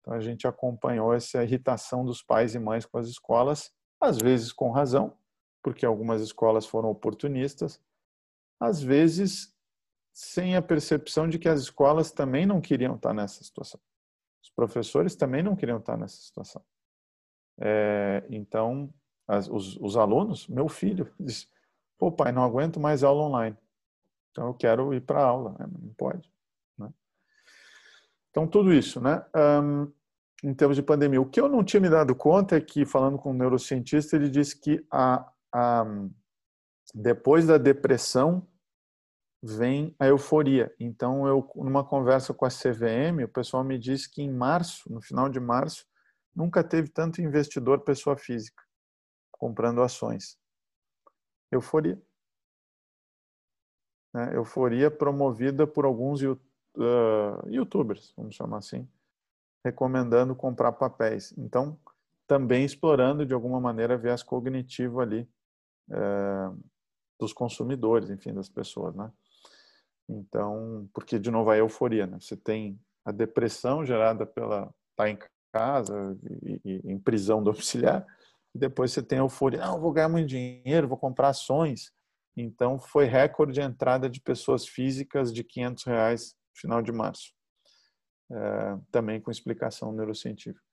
Então 0.00 0.14
a 0.14 0.20
gente 0.20 0.46
acompanhou 0.46 1.12
essa 1.12 1.42
irritação 1.42 2.04
dos 2.04 2.22
pais 2.22 2.54
e 2.54 2.58
mães 2.58 2.86
com 2.86 2.98
as 2.98 3.08
escolas 3.08 3.72
às 4.00 4.16
vezes 4.16 4.52
com 4.52 4.70
razão, 4.70 5.16
porque 5.62 5.84
algumas 5.84 6.22
escolas 6.22 6.66
foram 6.66 6.88
oportunistas, 6.88 7.80
às 8.58 8.82
vezes 8.82 9.54
sem 10.12 10.56
a 10.56 10.62
percepção 10.62 11.28
de 11.28 11.38
que 11.38 11.48
as 11.48 11.60
escolas 11.60 12.10
também 12.10 12.46
não 12.46 12.60
queriam 12.60 12.96
estar 12.96 13.12
nessa 13.12 13.44
situação. 13.44 13.80
Os 14.42 14.50
professores 14.50 15.14
também 15.14 15.42
não 15.42 15.54
queriam 15.54 15.78
estar 15.78 15.96
nessa 15.96 16.16
situação. 16.16 16.64
É, 17.60 18.26
então, 18.30 18.92
as, 19.28 19.48
os, 19.48 19.76
os, 19.76 19.96
alunos, 19.96 20.48
meu 20.48 20.68
filho, 20.68 21.12
disse: 21.20 21.46
pô, 21.98 22.10
pai, 22.10 22.32
não 22.32 22.42
aguento 22.42 22.80
mais 22.80 23.04
aula 23.04 23.22
online. 23.22 23.56
Então, 24.30 24.46
eu 24.48 24.54
quero 24.54 24.94
ir 24.94 25.02
para 25.02 25.22
aula. 25.22 25.56
É, 25.60 25.66
não 25.66 25.92
pode. 25.94 26.30
Então, 28.30 28.46
tudo 28.46 28.72
isso, 28.72 29.00
né? 29.00 29.24
Um, 29.34 29.92
em 30.42 30.54
termos 30.54 30.76
de 30.76 30.82
pandemia. 30.82 31.20
O 31.20 31.28
que 31.28 31.40
eu 31.40 31.48
não 31.48 31.64
tinha 31.64 31.80
me 31.80 31.90
dado 31.90 32.14
conta 32.14 32.56
é 32.56 32.60
que, 32.60 32.86
falando 32.86 33.18
com 33.18 33.30
um 33.30 33.34
neurocientista, 33.34 34.16
ele 34.16 34.30
disse 34.30 34.58
que 34.58 34.84
a, 34.90 35.30
a, 35.52 35.84
depois 36.94 37.46
da 37.46 37.58
depressão 37.58 38.46
vem 39.42 39.94
a 39.98 40.06
euforia. 40.06 40.74
Então, 40.78 41.26
eu, 41.26 41.48
numa 41.56 41.84
conversa 41.84 42.32
com 42.32 42.44
a 42.44 42.50
CVM, 42.50 43.24
o 43.24 43.28
pessoal 43.28 43.64
me 43.64 43.78
disse 43.78 44.10
que 44.10 44.22
em 44.22 44.30
março, 44.30 44.90
no 44.92 45.00
final 45.00 45.28
de 45.28 45.40
março, 45.40 45.86
nunca 46.34 46.62
teve 46.62 46.88
tanto 46.88 47.20
investidor 47.20 47.80
pessoa 47.80 48.16
física 48.16 48.62
comprando 49.32 49.82
ações. 49.82 50.38
Euforia. 51.50 52.00
Né? 54.14 54.36
Euforia 54.36 54.90
promovida 54.90 55.66
por 55.66 55.84
alguns 55.84 56.20
uh, 56.82 57.48
youtubers, 57.48 58.12
vamos 58.16 58.34
chamar 58.34 58.58
assim 58.58 58.88
recomendando 59.64 60.34
comprar 60.34 60.72
papéis. 60.72 61.34
Então, 61.36 61.78
também 62.26 62.64
explorando 62.64 63.26
de 63.26 63.34
alguma 63.34 63.60
maneira 63.60 63.98
viés 63.98 64.22
cognitivo 64.22 65.00
ali 65.00 65.28
é, 65.90 66.50
dos 67.18 67.32
consumidores, 67.32 68.10
enfim, 68.10 68.32
das 68.32 68.48
pessoas, 68.48 68.94
né? 68.94 69.10
Então, 70.08 70.88
porque 70.92 71.18
de 71.18 71.30
novo 71.30 71.50
a 71.50 71.56
euforia, 71.56 72.06
né? 72.06 72.18
Você 72.20 72.36
tem 72.36 72.80
a 73.04 73.12
depressão 73.12 73.84
gerada 73.84 74.26
pela 74.26 74.62
estar 74.62 74.74
tá 74.96 75.10
em 75.10 75.18
casa 75.52 76.16
e, 76.44 76.60
e, 76.64 76.92
em 76.92 76.98
prisão 76.98 77.42
domiciliar, 77.44 78.06
e 78.54 78.58
depois 78.58 78.92
você 78.92 79.02
tem 79.02 79.18
a 79.18 79.22
euforia, 79.22 79.60
não, 79.60 79.80
vou 79.80 79.92
ganhar 79.92 80.08
muito 80.08 80.28
dinheiro, 80.28 80.88
vou 80.88 80.98
comprar 80.98 81.28
ações. 81.28 81.92
Então, 82.36 82.78
foi 82.78 83.04
recorde 83.04 83.52
de 83.52 83.60
entrada 83.60 84.08
de 84.08 84.20
pessoas 84.20 84.66
físicas 84.66 85.32
de 85.32 85.44
500 85.44 85.84
reais 85.84 86.36
final 86.54 86.82
de 86.82 86.92
março 86.92 87.32
é, 88.30 88.78
também 88.90 89.20
com 89.20 89.30
explicação 89.30 89.92
neurocientífica 89.92 90.64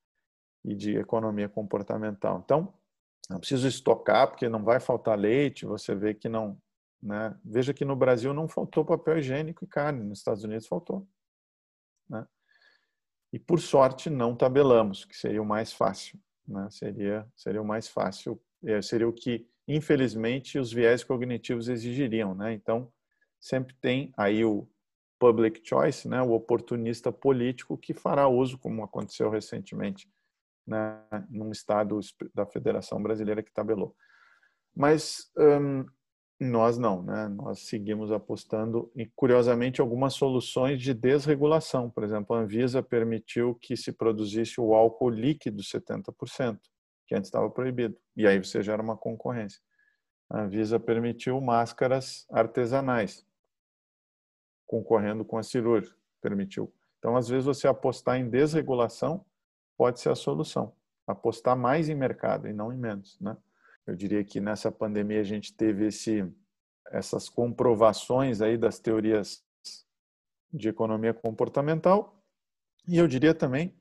e 0.63 0.76
de 0.76 0.98
economia 0.98 1.50
comportamental. 1.50 2.42
Então, 2.44 2.74
não 3.30 3.40
preciso 3.40 3.68
estocar 3.68 4.28
porque 4.28 4.48
não 4.48 4.63
vai 4.63 4.80
faltar 4.80 5.18
leite. 5.18 5.66
Você 5.66 5.96
vê 5.96 6.13
que 6.13 6.30
não, 6.30 6.62
né? 7.02 7.38
Veja 7.44 7.74
que 7.74 7.84
no 7.84 7.96
Brasil 7.96 8.34
não 8.34 8.48
faltou 8.48 8.86
papel 8.86 9.18
higiênico 9.18 9.66
e 9.66 9.68
carne, 9.68 10.04
nos 10.04 10.20
Estados 10.20 10.44
Unidos 10.44 10.68
faltou, 10.68 11.08
né? 12.10 12.26
E 13.34 13.40
por 13.40 13.60
sorte 13.60 14.10
não 14.10 14.36
tabelamos, 14.36 15.04
que 15.04 15.16
seria 15.16 15.42
o 15.42 15.46
mais 15.46 15.74
fácil, 15.74 16.20
né? 16.48 16.70
Seria 16.70 17.28
seria 17.36 17.62
o 17.62 17.66
mais 17.66 17.88
fácil, 17.88 18.42
é, 18.63 18.82
seria 18.82 19.08
o 19.08 19.13
que 19.13 19.50
infelizmente 19.68 20.58
os 20.58 20.72
viés 20.72 21.04
cognitivos 21.04 21.68
exigiriam, 21.68 22.34
né? 22.34 22.54
Então 22.54 22.92
sempre 23.40 23.76
tem 23.76 24.13
aí 24.16 24.46
o 24.46 24.68
public 25.19 25.62
choice, 25.63 26.08
né, 26.08 26.21
o 26.21 26.32
oportunista 26.32 27.12
político 27.12 27.77
que 27.77 27.93
fará 27.93 28.27
uso, 28.27 28.58
como 28.58 28.84
aconteceu 28.84 29.30
recentemente, 29.30 30.10
né, 30.65 31.01
num 31.30 31.51
estado 31.51 31.99
da 32.34 32.45
Federação 32.45 33.01
Brasileira 33.01 33.41
que 33.41 33.51
tabelou. 33.51 33.95
Mas 34.75 35.32
hum, 35.38 35.86
nós 36.39 36.77
não, 36.77 37.01
né? 37.01 37.27
Nós 37.30 37.62
seguimos 37.62 38.12
apostando 38.12 38.91
e, 38.95 39.08
curiosamente, 39.15 39.82
algumas 39.82 40.13
soluções 40.13 40.80
de 40.80 40.93
desregulação. 40.93 41.89
Por 41.89 42.03
exemplo, 42.03 42.36
a 42.36 42.39
Anvisa 42.39 42.84
permitiu 42.84 43.56
que 43.56 43.75
se 43.75 43.91
produzisse 43.91 44.62
o 44.62 44.75
álcool 44.75 45.10
líquido 45.10 45.63
70%, 45.63 46.60
que 47.08 47.15
antes 47.15 47.27
estava 47.27 47.49
proibido. 47.49 47.97
E 48.15 48.27
aí 48.27 48.38
você 48.38 48.62
gera 48.62 48.82
uma 48.84 48.95
concorrência. 48.95 49.60
A 50.30 50.41
Anvisa 50.41 50.80
permitiu 50.80 51.41
máscaras 51.41 52.27
artesanais 52.30 53.25
concorrendo 54.67 55.25
com 55.25 55.38
a 55.38 55.43
cirúrgica, 55.43 55.95
permitiu. 56.21 56.71
Então, 56.99 57.15
às 57.15 57.27
vezes, 57.27 57.45
você 57.45 57.67
apostar 57.67 58.17
em 58.17 58.30
desregulação 58.30 59.25
pode 59.77 59.99
ser 59.99 60.10
a 60.10 60.15
solução. 60.15 60.73
Apostar 61.08 61.56
mais 61.56 61.88
em 61.89 61.95
mercado 61.95 62.47
e 62.47 62.53
não 62.53 62.71
em 62.71 62.77
menos, 62.77 63.17
né? 63.19 63.36
Eu 63.86 63.95
diria 63.95 64.23
que 64.23 64.41
nessa 64.41 64.69
pandemia 64.69 65.21
a 65.21 65.23
gente 65.23 65.53
teve 65.53 65.88
esse, 65.88 66.30
essas 66.91 67.30
comprovações 67.30 68.41
aí 68.41 68.58
das 68.58 68.77
teorias 68.80 69.41
de 70.51 70.67
economia 70.67 71.13
comportamental 71.13 72.18
e 72.88 72.97
eu 72.97 73.07
diria 73.07 73.34
também 73.34 73.74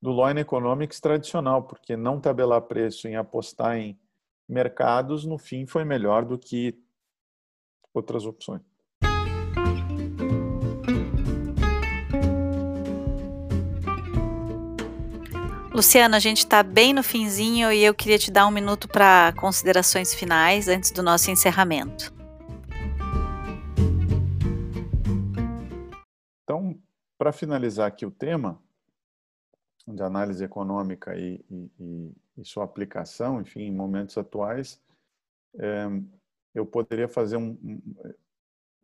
do 0.00 0.12
Law 0.12 0.26
and 0.26 0.38
Economics 0.38 1.00
tradicional, 1.00 1.64
porque 1.64 1.96
não 1.96 2.20
tabelar 2.20 2.62
preço 2.62 3.08
em 3.08 3.16
apostar 3.16 3.76
em 3.76 3.98
mercados, 4.48 5.24
no 5.24 5.38
fim, 5.38 5.66
foi 5.66 5.84
melhor 5.84 6.24
do 6.24 6.38
que 6.38 6.78
outras 7.92 8.26
opções. 8.26 8.62
Luciana, 15.74 16.18
a 16.18 16.20
gente 16.20 16.38
está 16.38 16.62
bem 16.62 16.92
no 16.92 17.02
finzinho 17.02 17.72
e 17.72 17.82
eu 17.82 17.92
queria 17.92 18.16
te 18.16 18.30
dar 18.30 18.46
um 18.46 18.50
minuto 18.52 18.86
para 18.86 19.32
considerações 19.32 20.14
finais 20.14 20.68
antes 20.68 20.92
do 20.92 21.02
nosso 21.02 21.32
encerramento. 21.32 22.14
Então, 26.44 26.80
para 27.18 27.32
finalizar 27.32 27.88
aqui 27.88 28.06
o 28.06 28.10
tema 28.12 28.62
de 29.84 30.00
análise 30.00 30.44
econômica 30.44 31.18
e, 31.18 31.44
e, 31.50 32.12
e 32.38 32.44
sua 32.44 32.62
aplicação, 32.62 33.40
enfim, 33.40 33.62
em 33.62 33.74
momentos 33.74 34.16
atuais, 34.16 34.80
é, 35.58 35.86
eu 36.54 36.64
poderia 36.64 37.08
fazer 37.08 37.36
um, 37.36 37.58
um, 37.64 38.04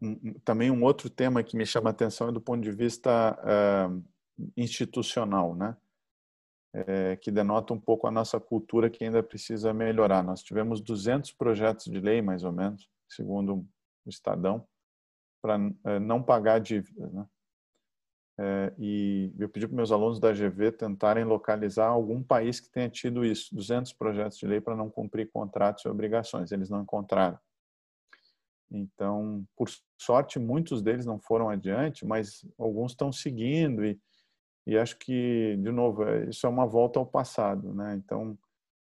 um, 0.02 0.32
também 0.44 0.72
um 0.72 0.82
outro 0.82 1.08
tema 1.08 1.40
que 1.44 1.56
me 1.56 1.64
chama 1.64 1.90
a 1.90 1.92
atenção 1.92 2.32
do 2.32 2.40
ponto 2.40 2.60
de 2.60 2.72
vista 2.72 3.38
é, 3.44 4.42
institucional, 4.56 5.54
né? 5.54 5.76
É, 6.72 7.16
que 7.16 7.32
denota 7.32 7.74
um 7.74 7.80
pouco 7.80 8.06
a 8.06 8.12
nossa 8.12 8.38
cultura 8.38 8.88
que 8.88 9.02
ainda 9.02 9.22
precisa 9.22 9.74
melhorar. 9.74 10.22
Nós 10.22 10.40
tivemos 10.40 10.80
200 10.80 11.32
projetos 11.32 11.86
de 11.86 11.98
lei, 11.98 12.22
mais 12.22 12.44
ou 12.44 12.52
menos, 12.52 12.88
segundo 13.08 13.66
o 14.06 14.08
Estadão, 14.08 14.64
para 15.42 15.58
é, 15.84 15.98
não 15.98 16.22
pagar 16.22 16.60
dívidas. 16.60 17.12
Né? 17.12 17.26
É, 18.38 18.72
e 18.78 19.32
eu 19.38 19.48
pedi 19.48 19.66
para 19.66 19.76
meus 19.76 19.92
alunos 19.92 20.20
da 20.20 20.32
GV 20.32 20.72
tentarem 20.72 21.24
localizar 21.24 21.88
algum 21.88 22.22
país 22.22 22.60
que 22.60 22.70
tenha 22.70 22.88
tido 22.88 23.24
isso, 23.24 23.54
200 23.54 23.92
projetos 23.92 24.38
de 24.38 24.46
lei 24.46 24.60
para 24.60 24.76
não 24.76 24.88
cumprir 24.88 25.30
contratos 25.30 25.84
e 25.84 25.88
obrigações. 25.88 26.52
Eles 26.52 26.70
não 26.70 26.82
encontraram. 26.82 27.38
Então, 28.70 29.44
por 29.56 29.68
sorte, 29.98 30.38
muitos 30.38 30.80
deles 30.80 31.04
não 31.04 31.18
foram 31.18 31.50
adiante, 31.50 32.06
mas 32.06 32.46
alguns 32.56 32.92
estão 32.92 33.12
seguindo 33.12 33.84
e, 33.84 34.00
e 34.66 34.76
acho 34.76 34.98
que, 34.98 35.56
de 35.56 35.72
novo, 35.72 36.04
é, 36.04 36.28
isso 36.28 36.46
é 36.46 36.50
uma 36.50 36.66
volta 36.66 36.98
ao 36.98 37.06
passado, 37.06 37.72
né? 37.74 37.94
Então, 37.96 38.38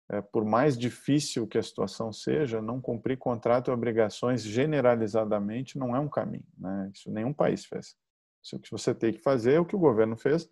é, 0.09 0.21
por 0.21 0.45
mais 0.45 0.77
difícil 0.77 1.47
que 1.47 1.57
a 1.57 1.63
situação 1.63 2.13
seja, 2.13 2.61
não 2.61 2.79
cumprir 2.79 3.17
contrato 3.17 3.69
e 3.69 3.73
obrigações 3.73 4.43
generalizadamente 4.43 5.77
não 5.79 5.95
é 5.95 5.99
um 5.99 6.09
caminho, 6.09 6.45
né? 6.57 6.91
Isso 6.93 7.09
nenhum 7.11 7.33
país 7.33 7.65
fez. 7.65 7.95
Isso 8.43 8.59
que 8.59 8.69
você 8.71 8.93
tem 8.93 9.11
que 9.11 9.19
fazer 9.19 9.53
é 9.53 9.59
o 9.59 9.65
que 9.65 9.75
o 9.75 9.79
governo 9.79 10.15
fez, 10.15 10.47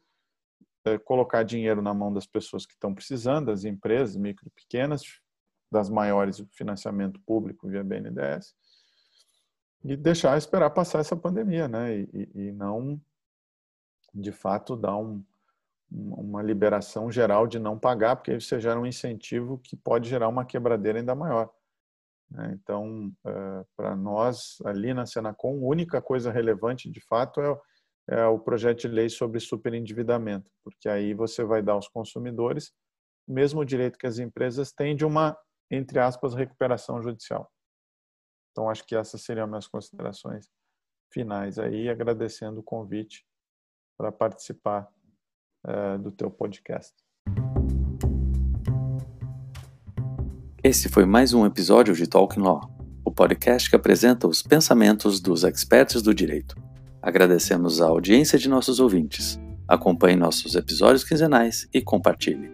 é 0.85 0.97
colocar 0.97 1.43
dinheiro 1.43 1.81
na 1.81 1.93
mão 1.93 2.11
das 2.11 2.25
pessoas 2.25 2.65
que 2.65 2.73
estão 2.73 2.93
precisando, 2.93 3.45
das 3.47 3.63
empresas 3.63 4.15
micro 4.15 4.47
e 4.47 4.49
pequenas, 4.49 5.03
das 5.71 5.89
maiores 5.89 6.43
financiamento 6.51 7.19
público 7.21 7.67
via 7.67 7.83
BNDES, 7.83 8.55
e 9.83 9.95
deixar 9.95 10.37
esperar 10.37 10.71
passar 10.71 10.99
essa 10.99 11.15
pandemia, 11.15 11.67
né? 11.67 11.99
E, 11.99 12.29
e 12.33 12.51
não, 12.51 12.99
de 14.13 14.31
fato, 14.31 14.75
dar 14.75 14.97
um, 14.97 15.23
uma 15.91 16.41
liberação 16.41 17.11
geral 17.11 17.47
de 17.47 17.59
não 17.59 17.77
pagar, 17.77 18.15
porque 18.15 18.31
aí 18.31 18.41
você 18.41 18.59
gera 18.59 18.79
um 18.79 18.85
incentivo 18.85 19.59
que 19.59 19.75
pode 19.75 20.09
gerar 20.09 20.27
uma 20.27 20.45
quebradeira 20.45 20.99
ainda 20.99 21.15
maior. 21.15 21.51
Né? 22.29 22.57
Então, 22.59 23.11
é, 23.25 23.65
para 23.75 23.95
nós, 23.95 24.57
ali 24.65 24.93
na 24.93 25.05
Senacom, 25.05 25.63
a 25.63 25.67
única 25.67 26.01
coisa 26.01 26.31
relevante, 26.31 26.89
de 26.89 27.01
fato, 27.01 27.41
é, 27.41 27.59
é 28.09 28.25
o 28.25 28.39
projeto 28.39 28.81
de 28.81 28.87
lei 28.87 29.09
sobre 29.09 29.39
superendividamento, 29.39 30.51
porque 30.63 30.89
aí 30.89 31.13
você 31.13 31.43
vai 31.43 31.61
dar 31.61 31.73
aos 31.73 31.87
consumidores 31.87 32.73
o 33.27 33.33
mesmo 33.33 33.63
direito 33.63 33.97
que 33.97 34.07
as 34.07 34.19
empresas 34.19 34.71
têm 34.73 34.95
de 34.95 35.05
uma, 35.05 35.37
entre 35.71 35.99
aspas, 35.99 36.33
recuperação 36.33 37.01
judicial. 37.01 37.49
Então, 38.51 38.69
acho 38.69 38.85
que 38.85 38.95
essas 38.95 39.21
seriam 39.21 39.47
minhas 39.47 39.67
considerações 39.67 40.49
finais 41.11 41.57
aí, 41.57 41.87
agradecendo 41.89 42.59
o 42.59 42.63
convite 42.63 43.23
para 43.97 44.11
participar 44.11 44.87
uh, 45.65 45.97
do 45.99 46.11
teu 46.11 46.29
podcast. 46.29 46.93
Esse 50.63 50.87
foi 50.87 51.05
mais 51.05 51.33
um 51.33 51.45
episódio 51.45 51.93
de 51.93 52.07
Talking 52.07 52.39
Law, 52.39 52.61
o 53.03 53.11
podcast 53.11 53.69
que 53.69 53.75
apresenta 53.75 54.27
os 54.27 54.41
pensamentos 54.41 55.19
dos 55.19 55.43
experts 55.43 56.01
do 56.01 56.13
direito. 56.13 56.55
Agradecemos 57.01 57.81
a 57.81 57.87
audiência 57.87 58.39
de 58.39 58.47
nossos 58.47 58.79
ouvintes. 58.79 59.37
Acompanhe 59.67 60.15
nossos 60.15 60.55
episódios 60.55 61.03
quinzenais 61.03 61.67
e 61.73 61.81
compartilhe. 61.81 62.49